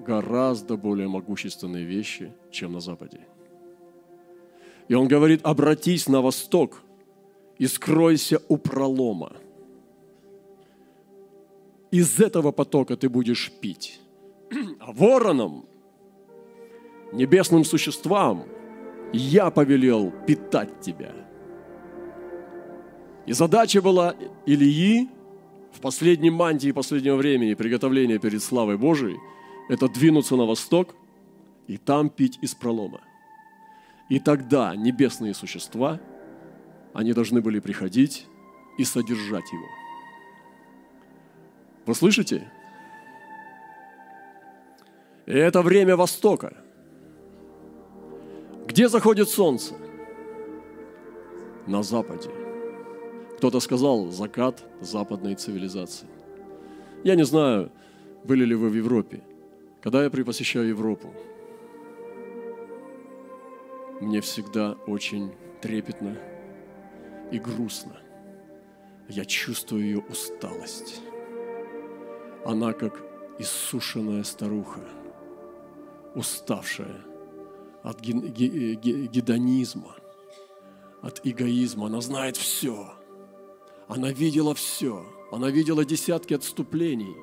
гораздо 0.00 0.76
более 0.76 1.08
могущественные 1.08 1.84
вещи, 1.84 2.32
чем 2.50 2.72
на 2.72 2.80
Западе. 2.80 3.20
И 4.88 4.94
он 4.94 5.08
говорит, 5.08 5.40
обратись 5.44 6.08
на 6.08 6.20
восток 6.20 6.82
и 7.58 7.66
скройся 7.66 8.40
у 8.48 8.56
пролома. 8.56 9.32
Из 11.90 12.20
этого 12.20 12.52
потока 12.52 12.96
ты 12.96 13.08
будешь 13.08 13.52
пить. 13.60 14.00
А 14.80 14.92
воронам, 14.92 15.64
небесным 17.12 17.64
существам, 17.64 18.44
я 19.12 19.50
повелел 19.50 20.12
питать 20.26 20.80
тебя. 20.80 21.12
И 23.26 23.32
задача 23.32 23.80
была 23.80 24.14
Ильи 24.44 25.08
в 25.72 25.80
последней 25.80 26.30
мантии 26.30 26.72
последнего 26.72 27.16
времени, 27.16 27.54
приготовления 27.54 28.18
перед 28.18 28.42
славой 28.42 28.76
Божией, 28.76 29.16
это 29.68 29.88
двинуться 29.88 30.36
на 30.36 30.44
восток 30.44 30.94
и 31.66 31.76
там 31.76 32.10
пить 32.10 32.38
из 32.42 32.54
пролома. 32.54 33.00
И 34.08 34.18
тогда 34.18 34.76
небесные 34.76 35.34
существа, 35.34 36.00
они 36.92 37.12
должны 37.12 37.40
были 37.40 37.58
приходить 37.60 38.26
и 38.78 38.84
содержать 38.84 39.50
его. 39.52 39.66
Вы 41.86 41.94
слышите? 41.94 42.50
И 45.26 45.32
это 45.32 45.62
время 45.62 45.96
Востока. 45.96 46.56
Где 48.66 48.88
заходит 48.88 49.28
солнце? 49.28 49.74
На 51.66 51.82
Западе. 51.82 52.30
Кто-то 53.38 53.60
сказал 53.60 54.10
закат 54.10 54.64
западной 54.80 55.34
цивилизации. 55.34 56.08
Я 57.04 57.14
не 57.14 57.24
знаю, 57.24 57.70
были 58.24 58.44
ли 58.44 58.54
вы 58.54 58.68
в 58.68 58.74
Европе. 58.74 59.22
Когда 59.84 60.02
я 60.02 60.08
посещаю 60.08 60.68
Европу, 60.68 61.12
мне 64.00 64.22
всегда 64.22 64.78
очень 64.86 65.34
трепетно 65.60 66.16
и 67.30 67.38
грустно. 67.38 68.00
Я 69.10 69.26
чувствую 69.26 69.84
ее 69.84 69.98
усталость. 69.98 71.02
Она 72.46 72.72
как 72.72 72.98
иссушенная 73.38 74.24
старуха, 74.24 74.80
уставшая 76.14 77.04
от 77.82 78.00
гедонизма, 78.00 79.96
от 81.02 81.20
эгоизма. 81.24 81.88
Она 81.88 82.00
знает 82.00 82.38
все. 82.38 82.90
Она 83.88 84.12
видела 84.12 84.54
все. 84.54 85.04
Она 85.30 85.50
видела 85.50 85.84
десятки 85.84 86.32
отступлений 86.32 87.14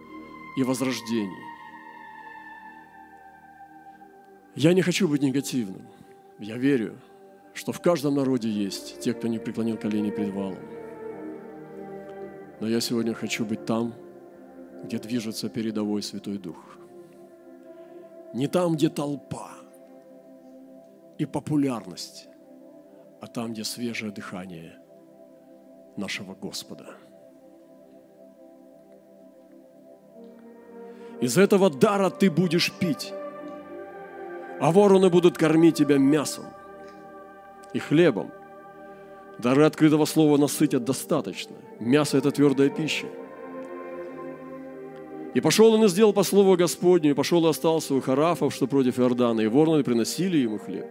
и 0.57 0.61
возрождений. 0.61 1.50
Я 4.55 4.73
не 4.73 4.81
хочу 4.81 5.07
быть 5.07 5.21
негативным. 5.21 5.87
Я 6.39 6.57
верю, 6.57 6.97
что 7.53 7.71
в 7.71 7.81
каждом 7.81 8.15
народе 8.15 8.49
есть 8.49 8.99
те, 8.99 9.13
кто 9.13 9.27
не 9.27 9.39
преклонил 9.39 9.77
колени 9.77 10.09
перед 10.09 10.33
валом. 10.33 10.59
Но 12.59 12.67
я 12.67 12.81
сегодня 12.81 13.13
хочу 13.13 13.45
быть 13.45 13.65
там, 13.65 13.93
где 14.83 14.99
движется 14.99 15.49
передовой 15.49 16.03
Святой 16.03 16.37
Дух. 16.37 16.77
Не 18.33 18.47
там, 18.47 18.75
где 18.75 18.89
толпа 18.89 19.51
и 21.17 21.25
популярность, 21.25 22.27
а 23.21 23.27
там, 23.27 23.53
где 23.53 23.63
свежее 23.63 24.11
дыхание 24.11 24.79
нашего 25.97 26.35
Господа. 26.35 26.95
Из 31.21 31.37
этого 31.37 31.69
дара 31.69 32.09
ты 32.09 32.31
будешь 32.31 32.71
пить, 32.79 33.13
а 34.61 34.71
вороны 34.71 35.09
будут 35.09 35.37
кормить 35.37 35.75
тебя 35.75 35.97
мясом 35.97 36.45
и 37.73 37.79
хлебом. 37.79 38.31
Дары 39.37 39.65
открытого 39.65 40.05
слова 40.05 40.37
насытят 40.37 40.85
достаточно. 40.85 41.55
Мясо– 41.79 42.17
это 42.19 42.31
твердая 42.31 42.69
пища– 42.69 43.07
и 45.33 45.39
пошел 45.39 45.73
он 45.73 45.85
и 45.85 45.87
сделал 45.87 46.11
по 46.11 46.23
слову 46.23 46.57
Господню, 46.57 47.11
и 47.11 47.13
пошел 47.13 47.45
и 47.45 47.49
остался 47.49 47.95
у 47.95 48.01
Харафов, 48.01 48.53
что 48.53 48.67
против 48.67 48.99
Иордана, 48.99 49.41
и 49.41 49.47
вороны 49.47 49.83
приносили 49.83 50.37
ему 50.37 50.57
хлеб. 50.57 50.85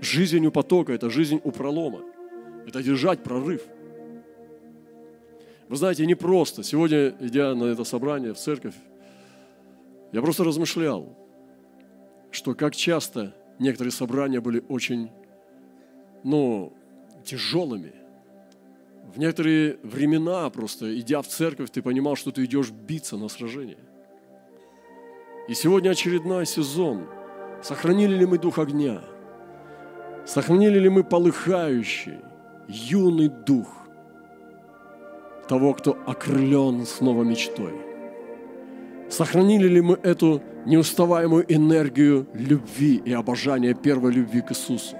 Жизнь 0.00 0.46
у 0.46 0.50
потока– 0.50 0.92
это 0.94 1.10
жизнь 1.10 1.40
у 1.44 1.50
пролома. 1.50 2.00
Это 2.66 2.82
держать 2.82 3.22
прорыв. 3.22 3.60
Вы 5.68 5.76
знаете, 5.76 6.06
не 6.06 6.14
просто. 6.14 6.62
Сегодня, 6.62 7.14
идя 7.20 7.54
на 7.54 7.64
это 7.64 7.84
собрание 7.84 8.32
в 8.32 8.38
церковь, 8.38 8.74
я 10.12 10.22
просто 10.22 10.42
размышлял, 10.42 11.14
что 12.30 12.54
как 12.54 12.74
часто 12.74 13.34
некоторые 13.58 13.92
собрания 13.92 14.40
были 14.40 14.62
очень, 14.68 15.10
ну, 16.24 16.72
тяжелыми, 17.24 17.92
в 19.14 19.18
некоторые 19.18 19.78
времена 19.82 20.48
просто, 20.50 20.98
идя 20.98 21.20
в 21.20 21.26
церковь, 21.26 21.70
ты 21.70 21.82
понимал, 21.82 22.14
что 22.14 22.30
ты 22.30 22.44
идешь 22.44 22.70
биться 22.70 23.16
на 23.16 23.28
сражение. 23.28 23.78
И 25.48 25.54
сегодня 25.54 25.90
очередной 25.90 26.46
сезон. 26.46 27.08
Сохранили 27.60 28.14
ли 28.14 28.24
мы 28.24 28.38
дух 28.38 28.58
огня? 28.58 29.02
Сохранили 30.24 30.78
ли 30.78 30.88
мы 30.88 31.02
полыхающий, 31.02 32.20
юный 32.68 33.28
дух 33.28 33.68
того, 35.48 35.74
кто 35.74 35.98
окрылен 36.06 36.86
снова 36.86 37.24
мечтой? 37.24 37.89
Сохранили 39.10 39.68
ли 39.68 39.80
мы 39.80 39.98
эту 40.02 40.40
неуставаемую 40.66 41.44
энергию 41.52 42.26
любви 42.32 43.02
и 43.04 43.12
обожания 43.12 43.74
первой 43.74 44.12
любви 44.12 44.40
к 44.40 44.52
Иисусу? 44.52 44.96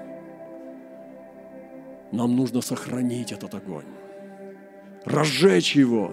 Нам 2.11 2.35
нужно 2.35 2.61
сохранить 2.61 3.31
этот 3.31 3.55
огонь 3.55 3.85
разжечь 5.05 5.75
его, 5.75 6.11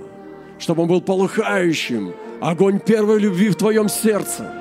чтобы 0.59 0.83
он 0.83 0.89
был 0.89 1.01
полыхающим, 1.01 2.15
огонь 2.41 2.81
первой 2.81 3.19
любви 3.19 3.51
в 3.51 3.57
твоем 3.57 3.89
сердце. 3.89 4.53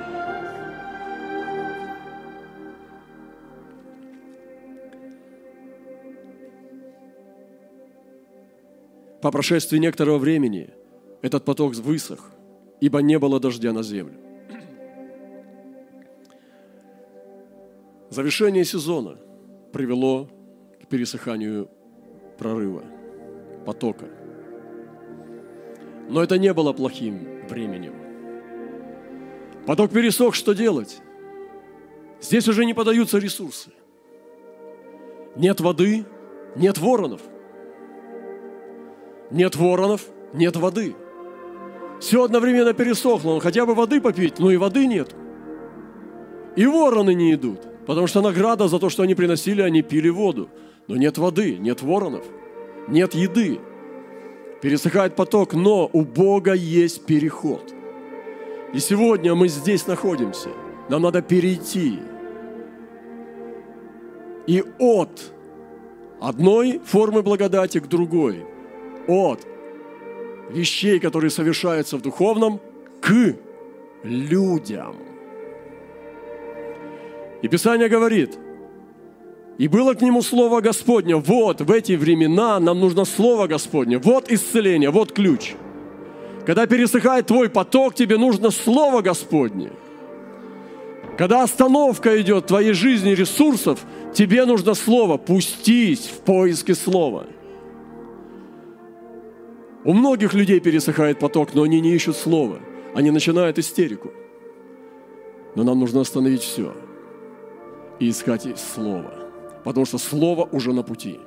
По 9.21 9.31
прошествии 9.31 9.77
некоторого 9.77 10.19
времени 10.19 10.69
этот 11.21 11.43
поток 11.43 11.75
высох, 11.75 12.31
ибо 12.79 13.01
не 13.01 13.19
было 13.19 13.39
дождя 13.39 13.73
на 13.73 13.83
землю. 13.83 14.19
Завершение 18.09 18.63
сезона 18.63 19.17
привело 19.73 20.29
к 20.81 20.87
пересыханию 20.87 21.69
прорыва, 22.37 22.83
потока. 23.65 24.05
Но 26.09 26.23
это 26.23 26.37
не 26.37 26.53
было 26.53 26.71
плохим 26.71 27.45
временем. 27.49 27.93
Поток 29.65 29.91
пересох, 29.91 30.35
что 30.35 30.53
делать? 30.53 31.01
Здесь 32.21 32.47
уже 32.47 32.63
не 32.65 32.73
подаются 32.73 33.17
ресурсы. 33.17 33.71
Нет 35.35 35.59
воды, 35.59 36.05
нет 36.55 36.77
воронов. 36.77 37.21
Нет 39.29 39.55
воронов, 39.57 40.07
нет 40.33 40.55
воды. 40.55 40.95
Все 41.99 42.23
одновременно 42.23 42.73
пересохло, 42.73 43.31
он 43.31 43.39
хотя 43.39 43.65
бы 43.65 43.73
воды 43.73 43.99
попить, 44.01 44.39
но 44.39 44.51
и 44.51 44.57
воды 44.57 44.87
нет. 44.87 45.15
И 46.55 46.65
вороны 46.65 47.13
не 47.13 47.33
идут, 47.33 47.61
потому 47.85 48.07
что 48.07 48.21
награда 48.21 48.67
за 48.67 48.79
то, 48.79 48.89
что 48.89 49.03
они 49.03 49.15
приносили, 49.15 49.61
они 49.61 49.81
пили 49.81 50.09
воду. 50.09 50.49
Но 50.87 50.95
нет 50.95 51.17
воды, 51.17 51.57
нет 51.57 51.81
воронов, 51.81 52.25
нет 52.87 53.13
еды 53.13 53.59
пересыхает 54.61 55.15
поток, 55.15 55.53
но 55.53 55.89
у 55.91 56.03
Бога 56.03 56.53
есть 56.53 57.05
переход. 57.05 57.73
И 58.73 58.79
сегодня 58.79 59.35
мы 59.35 59.47
здесь 59.47 59.87
находимся. 59.87 60.49
Нам 60.89 61.01
надо 61.01 61.21
перейти. 61.21 61.99
И 64.45 64.63
от 64.79 65.31
одной 66.21 66.81
формы 66.85 67.21
благодати 67.21 67.79
к 67.79 67.87
другой. 67.87 68.45
От 69.07 69.45
вещей, 70.49 70.99
которые 70.99 71.31
совершаются 71.31 71.97
в 71.97 72.01
духовном, 72.01 72.59
к 73.01 73.35
людям. 74.03 74.95
И 77.41 77.47
Писание 77.47 77.89
говорит– 77.89 78.37
и 79.57 79.67
было 79.67 79.95
к 79.95 80.01
нему 80.01 80.21
Слово 80.21 80.61
Господне. 80.61 81.15
Вот 81.15 81.61
в 81.61 81.71
эти 81.71 81.93
времена 81.93 82.59
нам 82.59 82.79
нужно 82.79 83.05
Слово 83.05 83.47
Господне. 83.47 83.97
Вот 83.97 84.31
исцеление, 84.31 84.91
вот 84.91 85.11
ключ. 85.13 85.55
Когда 86.45 86.67
пересыхает 86.67 87.27
твой 87.27 87.49
поток, 87.49 87.95
тебе 87.95 88.17
нужно 88.17 88.51
Слово 88.51 89.01
Господне. 89.01 89.71
Когда 91.17 91.41
остановка 91.41 92.21
идет 92.21 92.43
в 92.43 92.47
твоей 92.47 92.73
жизни 92.73 93.09
ресурсов, 93.09 93.79
тебе 94.13 94.45
нужно 94.45 94.75
Слово. 94.75 95.17
Пустись 95.17 96.07
в 96.07 96.19
поиске 96.19 96.75
Слова. 96.75 97.25
У 99.83 99.93
многих 99.93 100.33
людей 100.33 100.59
пересыхает 100.59 101.19
поток, 101.19 101.53
но 101.53 101.63
они 101.63 101.79
не 101.81 101.93
ищут 101.93 102.15
Слова. 102.15 102.59
Они 102.95 103.11
начинают 103.11 103.59
истерику. 103.59 104.11
Но 105.55 105.63
нам 105.63 105.79
нужно 105.79 106.01
остановить 106.01 106.41
все 106.41 106.73
и 107.99 108.09
искать 108.09 108.47
Слово 108.59 109.27
потому 109.67 109.85
что 109.85 109.97
Слово 109.97 110.47
уже 110.53 110.71
на 110.71 110.81
пути. 110.81 111.19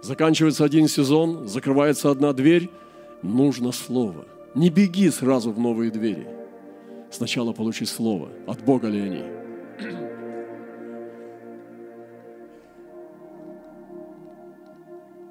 Заканчивается 0.00 0.64
один 0.64 0.86
сезон, 0.86 1.48
закрывается 1.48 2.08
одна 2.08 2.32
дверь, 2.32 2.70
нужно 3.22 3.72
Слово. 3.72 4.26
Не 4.54 4.70
беги 4.70 5.10
сразу 5.10 5.50
в 5.50 5.58
новые 5.58 5.90
двери. 5.90 6.28
Сначала 7.10 7.52
получи 7.52 7.84
Слово. 7.84 8.28
От 8.46 8.64
Бога 8.64 8.86
ли 8.86 9.00
они? 9.00 9.47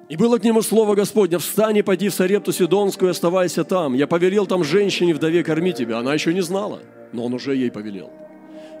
И 0.08 0.16
было 0.16 0.38
к 0.38 0.44
нему 0.44 0.62
слово 0.62 0.94
Господня, 0.94 1.38
встань 1.38 1.76
и 1.76 1.82
пойди 1.82 2.08
в 2.08 2.14
Сарепту 2.14 2.50
Сидонскую, 2.50 3.10
оставайся 3.10 3.62
там. 3.62 3.92
Я 3.92 4.06
повелел 4.06 4.46
там 4.46 4.64
женщине 4.64 5.12
вдове 5.14 5.44
кормить 5.44 5.76
тебя. 5.76 5.98
Она 5.98 6.14
еще 6.14 6.32
не 6.32 6.40
знала, 6.40 6.80
но 7.12 7.26
он 7.26 7.34
уже 7.34 7.54
ей 7.54 7.70
повелел. 7.70 8.10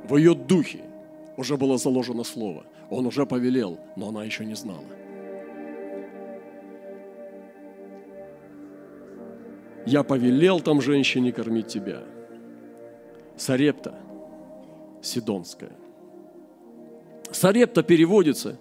В 0.08 0.16
ее 0.16 0.34
духе 0.34 0.80
уже 1.36 1.58
было 1.58 1.76
заложено 1.76 2.24
слово. 2.24 2.64
Он 2.88 3.06
уже 3.06 3.26
повелел, 3.26 3.78
но 3.94 4.08
она 4.08 4.24
еще 4.24 4.46
не 4.46 4.54
знала. 4.54 4.84
Я 9.84 10.02
повелел 10.02 10.60
там 10.60 10.80
женщине 10.80 11.32
кормить 11.32 11.68
тебя. 11.68 12.02
Сарепта, 13.36 13.94
Сидонская. 15.02 15.72
Сарепта 17.30 17.82
переводится 17.82 18.58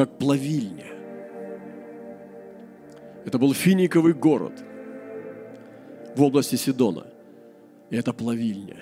как 0.00 0.16
плавильня. 0.16 0.86
Это 3.26 3.38
был 3.38 3.52
финиковый 3.52 4.14
город 4.14 4.64
в 6.16 6.22
области 6.22 6.56
Сидона. 6.56 7.06
И 7.90 7.96
это 7.96 8.14
плавильня. 8.14 8.78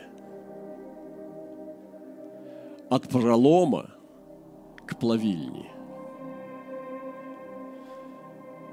От 2.88 3.09
пролома 3.09 3.90
к 4.87 4.96
плавильне. 4.96 5.68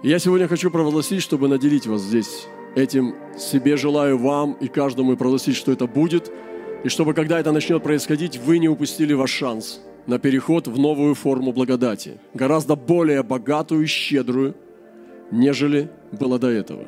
Я 0.04 0.20
сегодня 0.20 0.48
хочу 0.48 0.70
провозгласить, 0.70 1.24
чтобы 1.24 1.48
наделить 1.48 1.88
вас 1.88 2.02
здесь 2.02 2.46
этим. 2.76 3.16
Себе 3.40 3.76
желаю 3.76 4.20
вам 4.20 4.54
и 4.54 4.68
каждому 4.68 5.18
провозгласить, 5.18 5.56
что 5.56 5.72
это 5.72 5.88
будет. 5.88 6.32
И 6.84 6.90
чтобы, 6.90 7.16
когда 7.16 7.40
это 7.40 7.52
начнет 7.52 7.82
происходить, 7.82 8.38
вы 8.38 8.60
не 8.60 8.70
упустили 8.70 9.14
ваш 9.14 9.32
шанс– 9.32 9.82
на 10.08 10.20
переход 10.20 10.68
в 10.68 10.78
новую 10.80 11.16
форму 11.16 11.52
благодати, 11.52 12.20
гораздо 12.34 12.76
более 12.76 13.24
богатую 13.24 13.84
и 13.84 13.88
щедрую, 13.88 14.56
нежели 15.32 15.90
было 16.12 16.40
до 16.40 16.50
этого. 16.50 16.86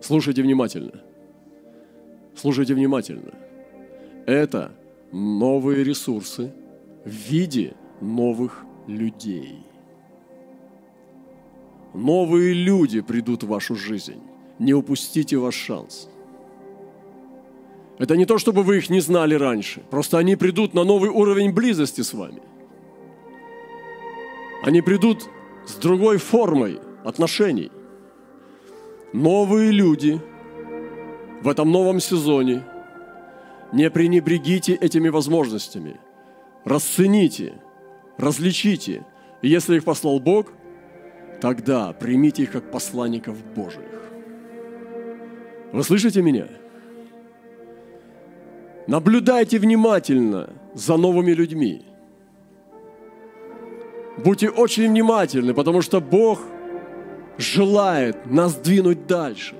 Слушайте 0.00 0.42
внимательно. 0.42 1.02
Слушайте 2.34 2.74
внимательно. 2.74 3.32
Это 4.26 4.72
новые 5.12 5.84
ресурсы 5.84 6.52
в 7.04 7.10
виде 7.10 7.74
новых 8.00 8.64
людей. 8.86 9.58
Новые 11.92 12.54
люди 12.54 13.00
придут 13.00 13.42
в 13.42 13.48
вашу 13.48 13.74
жизнь. 13.74 14.22
Не 14.58 14.74
упустите 14.74 15.36
ваш 15.36 15.54
шанс– 15.54 16.08
это 18.00 18.16
не 18.16 18.24
то, 18.24 18.38
чтобы 18.38 18.62
вы 18.62 18.78
их 18.78 18.88
не 18.88 19.00
знали 19.00 19.34
раньше. 19.34 19.82
Просто 19.90 20.16
они 20.16 20.34
придут 20.34 20.72
на 20.72 20.84
новый 20.84 21.10
уровень 21.10 21.52
близости 21.52 22.00
с 22.00 22.14
вами. 22.14 22.40
Они 24.62 24.80
придут 24.80 25.28
с 25.66 25.74
другой 25.74 26.16
формой 26.16 26.80
отношений. 27.04 27.70
Новые 29.12 29.70
люди 29.70 30.18
в 31.42 31.48
этом 31.48 31.70
новом 31.70 32.00
сезоне. 32.00 32.64
Не 33.70 33.90
пренебрегите 33.90 34.72
этими 34.72 35.10
возможностями. 35.10 36.00
Расцените, 36.64 37.52
различите. 38.16 39.04
И 39.42 39.48
если 39.48 39.76
их 39.76 39.84
послал 39.84 40.20
Бог, 40.20 40.46
тогда 41.42 41.92
примите 41.92 42.44
их 42.44 42.52
как 42.52 42.70
посланников 42.70 43.36
Божьих. 43.54 44.10
Вы 45.74 45.84
слышите 45.84 46.22
меня? 46.22 46.59
Наблюдайте 48.90 49.60
внимательно 49.60 50.50
за 50.74 50.96
новыми 50.96 51.30
людьми. 51.30 51.82
Будьте 54.18 54.50
очень 54.50 54.88
внимательны, 54.88 55.54
потому 55.54 55.80
что 55.80 56.00
Бог 56.00 56.40
желает 57.38 58.26
нас 58.26 58.56
двинуть 58.56 59.06
дальше. 59.06 59.54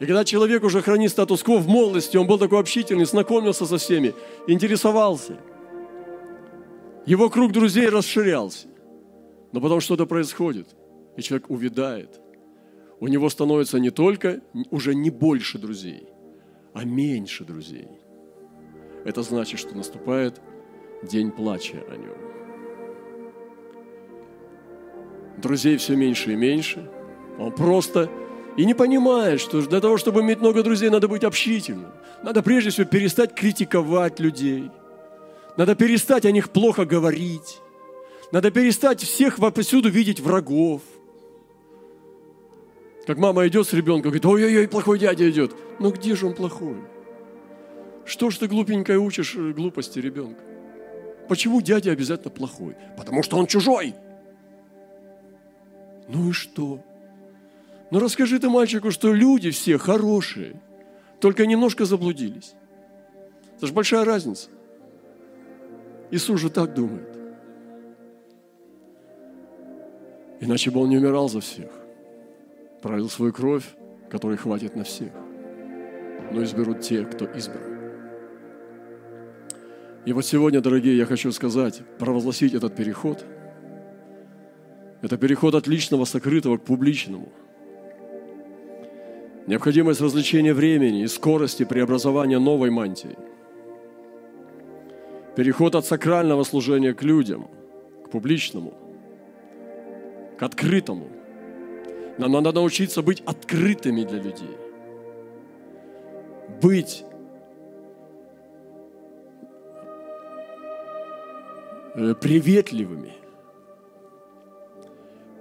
И 0.00 0.06
когда 0.06 0.24
человек 0.24 0.64
уже 0.64 0.82
хранит 0.82 1.12
статус-кво 1.12 1.58
в 1.58 1.68
молодости, 1.68 2.16
он 2.16 2.26
был 2.26 2.36
такой 2.36 2.58
общительный, 2.58 3.04
знакомился 3.04 3.64
со 3.64 3.78
всеми, 3.78 4.12
интересовался. 4.48 5.36
Его 7.06 7.30
круг 7.30 7.52
друзей 7.52 7.88
расширялся. 7.90 8.66
Но 9.52 9.60
потом 9.60 9.80
что-то 9.80 10.06
происходит, 10.06 10.66
и 11.16 11.22
человек 11.22 11.48
увядает. 11.48 12.20
У 12.98 13.06
него 13.06 13.30
становится 13.30 13.78
не 13.78 13.90
только, 13.90 14.40
уже 14.72 14.96
не 14.96 15.10
больше 15.10 15.58
друзей, 15.58 16.08
а 16.74 16.84
меньше 16.84 17.44
друзей. 17.44 17.88
Это 19.04 19.22
значит, 19.22 19.60
что 19.60 19.76
наступает 19.76 20.40
день 21.02 21.30
плача 21.30 21.82
о 21.88 21.96
нем. 21.96 22.16
Друзей 25.38 25.76
все 25.76 25.94
меньше 25.94 26.32
и 26.32 26.36
меньше. 26.36 26.90
Он 27.38 27.52
просто 27.52 28.10
и 28.56 28.64
не 28.64 28.74
понимает, 28.74 29.40
что 29.40 29.62
для 29.62 29.80
того, 29.80 29.96
чтобы 29.98 30.20
иметь 30.20 30.40
много 30.40 30.62
друзей, 30.62 30.90
надо 30.90 31.08
быть 31.08 31.24
общительным. 31.24 31.92
Надо 32.22 32.42
прежде 32.42 32.70
всего 32.70 32.86
перестать 32.86 33.34
критиковать 33.34 34.20
людей. 34.20 34.70
Надо 35.56 35.74
перестать 35.74 36.24
о 36.24 36.32
них 36.32 36.50
плохо 36.50 36.84
говорить. 36.84 37.60
Надо 38.32 38.50
перестать 38.50 39.02
всех 39.02 39.36
повсюду 39.36 39.88
видеть 39.88 40.20
врагов. 40.20 40.82
Как 43.06 43.18
мама 43.18 43.46
идет 43.46 43.66
с 43.66 43.72
ребенком, 43.72 44.10
говорит, 44.10 44.24
ой-ой-ой, 44.24 44.68
плохой 44.68 44.98
дядя 44.98 45.28
идет. 45.28 45.54
Ну 45.78 45.90
где 45.90 46.14
же 46.14 46.26
он 46.26 46.34
плохой? 46.34 46.76
Что 48.06 48.30
ж 48.30 48.38
ты 48.38 48.48
глупенькая 48.48 48.98
учишь 48.98 49.34
э, 49.34 49.52
глупости 49.52 49.98
ребенка? 49.98 50.42
Почему 51.28 51.60
дядя 51.60 51.92
обязательно 51.92 52.30
плохой? 52.30 52.76
Потому 52.96 53.22
что 53.22 53.36
он 53.36 53.46
чужой. 53.46 53.94
Ну 56.08 56.30
и 56.30 56.32
что? 56.32 56.82
Ну 57.90 57.98
расскажи 57.98 58.38
ты 58.38 58.48
мальчику, 58.48 58.90
что 58.90 59.12
люди 59.12 59.50
все 59.50 59.78
хорошие, 59.78 60.60
только 61.20 61.46
немножко 61.46 61.84
заблудились. 61.84 62.54
Это 63.56 63.66
же 63.66 63.72
большая 63.72 64.04
разница. 64.04 64.48
Иисус 66.10 66.40
же 66.40 66.50
так 66.50 66.74
думает. 66.74 67.08
Иначе 70.40 70.70
бы 70.70 70.80
он 70.80 70.88
не 70.90 70.98
умирал 70.98 71.28
за 71.28 71.40
всех 71.40 71.83
пролил 72.84 73.08
свою 73.08 73.32
кровь, 73.32 73.64
которой 74.10 74.36
хватит 74.36 74.76
на 74.76 74.84
всех. 74.84 75.10
Но 76.30 76.42
изберут 76.42 76.82
те, 76.82 77.02
кто 77.06 77.24
избран. 77.24 77.62
И 80.04 80.12
вот 80.12 80.26
сегодня, 80.26 80.60
дорогие, 80.60 80.94
я 80.98 81.06
хочу 81.06 81.32
сказать, 81.32 81.80
провозгласить 81.98 82.52
этот 82.52 82.76
переход. 82.76 83.24
Это 85.00 85.16
переход 85.16 85.54
от 85.54 85.66
личного, 85.66 86.04
сокрытого 86.04 86.58
к 86.58 86.64
публичному. 86.64 87.32
Необходимость 89.46 90.02
развлечения 90.02 90.52
времени 90.52 91.04
и 91.04 91.06
скорости 91.06 91.64
преобразования 91.64 92.38
новой 92.38 92.68
мантии. 92.68 93.16
Переход 95.36 95.74
от 95.74 95.86
сакрального 95.86 96.44
служения 96.44 96.92
к 96.92 97.02
людям, 97.02 97.48
к 98.04 98.10
публичному, 98.10 98.74
к 100.38 100.42
открытому– 100.42 101.08
нам 102.18 102.32
надо 102.32 102.52
научиться 102.52 103.02
быть 103.02 103.22
открытыми 103.26 104.04
для 104.04 104.18
людей. 104.20 104.56
Быть 106.62 107.04
э, 111.94 112.14
приветливыми. 112.14 113.12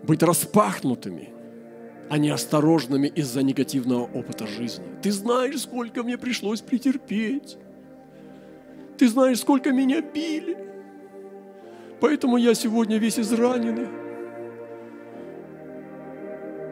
Быть 0.04 0.22
распахнутыми, 0.22 1.30
а 2.10 2.18
не 2.18 2.30
осторожными 2.30 3.08
из-за 3.08 3.42
негативного 3.42 4.04
опыта 4.04 4.48
жизни. 4.48 4.86
Ты 5.02 5.12
знаешь, 5.12 5.62
сколько 5.62 6.04
мне 6.04 6.18
пришлось 6.18 6.62
претерпеть. 6.62 7.58
Ты 8.98 9.08
знаешь, 9.08 9.40
сколько 9.40 9.72
меня 9.72 10.02
били. 10.02 10.58
Поэтому 12.02 12.36
я 12.36 12.54
сегодня 12.54 12.98
весь 12.98 13.18
израненный. 13.18 14.03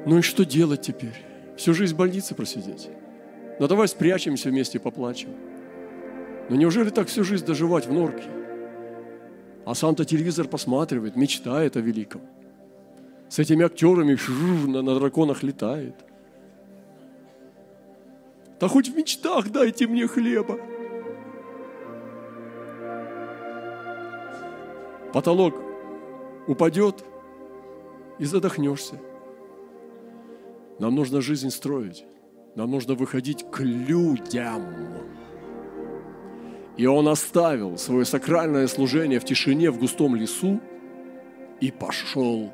Ну 0.05 0.17
и 0.17 0.21
что 0.21 0.45
делать 0.45 0.81
теперь? 0.81 1.23
Всю 1.57 1.73
жизнь 1.73 1.93
в 1.93 1.97
больнице 1.97 2.33
просидеть? 2.33 2.89
Ну 3.59 3.67
давай 3.67 3.87
спрячемся 3.87 4.49
вместе 4.49 4.79
и 4.79 4.81
поплачем. 4.81 5.29
Но 6.49 6.55
неужели 6.55 6.89
так 6.89 7.07
всю 7.07 7.23
жизнь 7.23 7.45
доживать 7.45 7.85
в 7.85 7.93
норке? 7.93 8.27
А 9.63 9.75
сам-то 9.75 10.05
телевизор 10.05 10.47
посматривает, 10.47 11.15
мечтает 11.15 11.77
о 11.77 11.81
великом. 11.81 12.21
С 13.29 13.37
этими 13.37 13.63
актерами 13.63 14.17
на, 14.67 14.81
на 14.81 14.95
драконах 14.95 15.43
летает. 15.43 15.95
Да 18.59 18.67
хоть 18.67 18.89
в 18.89 18.95
мечтах 18.95 19.49
дайте 19.49 19.87
мне 19.87 20.07
хлеба. 20.07 20.59
Потолок 25.13 25.55
упадет 26.47 27.03
и 28.17 28.25
задохнешься. 28.25 28.95
Нам 30.81 30.95
нужно 30.95 31.21
жизнь 31.21 31.51
строить. 31.51 32.05
Нам 32.55 32.71
нужно 32.71 32.95
выходить 32.95 33.45
к 33.51 33.59
людям. 33.59 34.63
И 36.75 36.87
он 36.87 37.07
оставил 37.07 37.77
свое 37.77 38.03
сакральное 38.03 38.65
служение 38.65 39.19
в 39.19 39.23
тишине, 39.23 39.69
в 39.69 39.77
густом 39.77 40.15
лесу, 40.15 40.59
и 41.59 41.69
пошел 41.69 42.51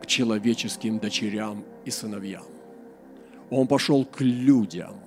к 0.00 0.06
человеческим 0.06 1.00
дочерям 1.00 1.64
и 1.84 1.90
сыновьям. 1.90 2.44
Он 3.50 3.66
пошел 3.66 4.04
к 4.04 4.20
людям. 4.20 5.00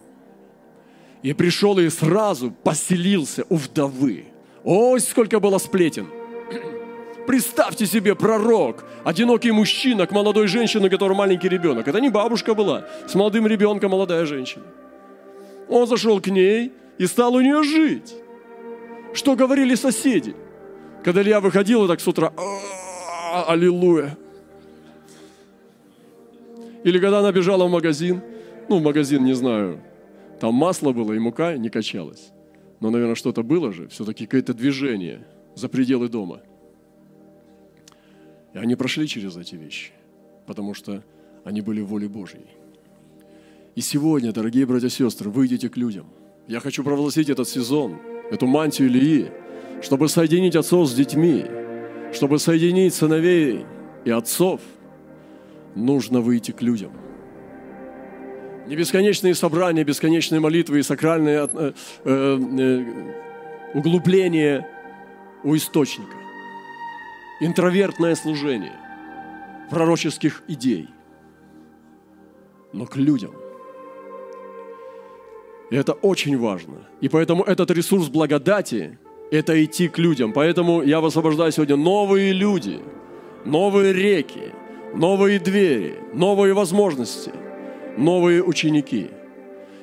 И 1.22 1.32
пришел 1.32 1.80
и 1.80 1.88
сразу 1.88 2.52
поселился 2.52 3.46
у 3.48 3.56
вдовы. 3.56 4.26
Ой, 4.66 5.00
сколько 5.00 5.40
было 5.40 5.60
сплетен. 5.60 6.08
Представьте 7.30 7.86
себе, 7.86 8.16
пророк, 8.16 8.84
одинокий 9.04 9.52
мужчина 9.52 10.08
к 10.08 10.12
молодой 10.12 10.48
женщине, 10.48 10.88
у 10.88 10.90
которой 10.90 11.14
маленький 11.14 11.48
ребенок. 11.48 11.88
Это 11.88 12.02
не 12.02 12.10
бабушка 12.10 12.56
была, 12.56 12.88
с 13.08 13.14
молодым 13.14 13.46
ребенком 13.46 13.92
молодая 13.92 14.26
женщина. 14.26 14.64
Он 15.68 15.86
зашел 15.86 16.20
к 16.20 16.26
ней 16.26 16.72
и 16.98 17.06
стал 17.06 17.36
у 17.36 17.40
нее 17.40 17.62
жить. 17.62 18.16
Что 19.14 19.36
говорили 19.36 19.76
соседи? 19.76 20.36
Когда 21.04 21.22
Илья 21.22 21.40
выходил, 21.40 21.88
так 21.88 22.00
с 22.00 22.08
утра, 22.08 22.34
аллилуйя. 23.48 24.18
Или 26.84 26.98
когда 26.98 27.20
она 27.20 27.32
бежала 27.32 27.68
в 27.68 27.70
магазин, 27.70 28.24
ну, 28.70 28.80
в 28.80 28.82
магазин, 28.82 29.24
не 29.24 29.34
знаю, 29.34 29.80
там 30.40 30.56
масло 30.56 30.94
было 30.94 31.14
и 31.14 31.20
мука 31.20 31.58
не 31.58 31.70
качалась. 31.70 32.32
Но, 32.80 32.90
наверное, 32.90 33.14
что-то 33.14 33.44
было 33.44 33.72
же, 33.72 33.88
все-таки 33.90 34.26
какое-то 34.26 34.56
движение 34.56 35.28
за 35.54 35.70
пределы 35.70 36.10
дома. 36.10 36.42
И 38.54 38.58
они 38.58 38.76
прошли 38.76 39.08
через 39.08 39.38
эти 39.38 39.56
вещи, 39.56 39.92
потому 40.46 40.74
что 40.74 41.04
они 41.44 41.62
были 41.62 41.82
воле 41.82 42.08
Божьей. 42.08 42.48
И 43.76 43.82
сегодня, 43.82 44.32
дорогие 44.32 44.66
братья 44.66 44.88
и 44.88 44.90
сестры, 44.90 45.30
выйдите 45.30 45.70
к 45.70 45.78
людям. 45.78 46.08
Я 46.48 46.60
хочу 46.60 46.84
провозгласить 46.84 47.30
этот 47.30 47.48
сезон, 47.48 47.98
эту 48.32 48.48
мантию 48.48 48.90
Ильи, 48.90 49.32
чтобы 49.82 50.10
соединить 50.10 50.56
отцов 50.56 50.90
с 50.90 50.94
детьми, 50.94 51.46
чтобы 52.14 52.40
соединить 52.40 52.94
сыновей 52.94 53.66
и 54.04 54.12
отцов, 54.12 54.62
нужно 55.76 56.22
выйти 56.22 56.52
к 56.52 56.62
людям. 56.62 56.92
Не 58.68 58.76
бесконечные 58.76 59.34
собрания, 59.34 59.84
бесконечные 59.84 60.40
молитвы 60.40 60.80
и 60.80 60.84
сакральные 60.84 61.50
э, 61.52 61.72
э, 62.04 62.40
э, 62.60 62.86
углубления 63.74 64.68
у 65.44 65.56
источника. 65.56 66.19
Интровертное 67.42 68.16
служение 68.16 68.78
пророческих 69.70 70.44
идей. 70.48 70.90
Но 72.74 72.86
к 72.86 72.96
людям– 72.98 73.32
и 75.70 75.76
это 75.76 75.94
очень 75.94 76.38
важно. 76.38 76.88
И 77.02 77.10
поэтому 77.10 77.44
этот 77.44 77.72
ресурс 77.72 78.08
благодати– 78.08 78.98
это 79.32 79.64
идти 79.64 79.88
к 79.88 80.00
людям. 80.00 80.34
Поэтому 80.34 80.82
я 80.82 81.00
высвобождаю 81.00 81.52
сегодня 81.52 81.76
новые 81.76 82.34
люди, 82.34 82.80
новые 83.46 83.94
реки, 83.94 84.52
новые 84.96 85.40
двери, 85.40 86.00
новые 86.14 86.54
возможности, 86.54 87.32
новые 87.98 88.44
ученики. 88.44 89.12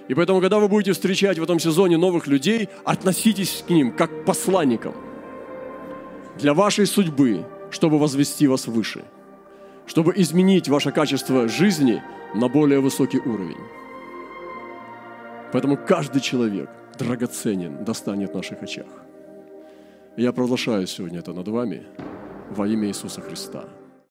И 0.09 0.15
поэтому, 0.15 0.41
когда 0.41 0.59
вы 0.59 0.69
будете 0.69 0.93
встречать 0.93 1.39
в 1.39 1.43
этом 1.43 1.61
сезоне 1.61 1.97
новых 1.97 2.27
людей, 2.27 2.69
относитесь 2.85 3.65
к 3.67 3.71
ним 3.71 3.93
как 3.93 4.23
к 4.23 4.25
посланникам 4.25 4.95
для 6.39 6.55
вашей 6.55 6.87
судьбы, 6.87 7.45
чтобы 7.71 7.99
возвести 7.99 8.47
вас 8.47 8.67
выше, 8.67 9.05
чтобы 9.87 10.13
изменить 10.17 10.69
ваше 10.69 10.93
качество 10.93 11.49
жизни 11.49 12.03
на 12.35 12.49
более 12.49 12.81
высокий 12.81 13.19
уровень. 13.19 13.65
Поэтому 15.53 15.77
каждый 15.77 16.21
человек 16.21 16.69
драгоценен, 16.99 17.85
достанет 17.85 18.33
в 18.33 18.35
наших 18.35 18.63
очах. 18.63 18.87
я 20.17 20.33
провозглашаю 20.33 20.87
сегодня 20.87 21.19
это 21.19 21.33
над 21.33 21.49
вами 21.49 21.83
во 22.51 22.67
имя 22.67 22.89
Иисуса 22.89 23.21
Христа. 23.21 23.65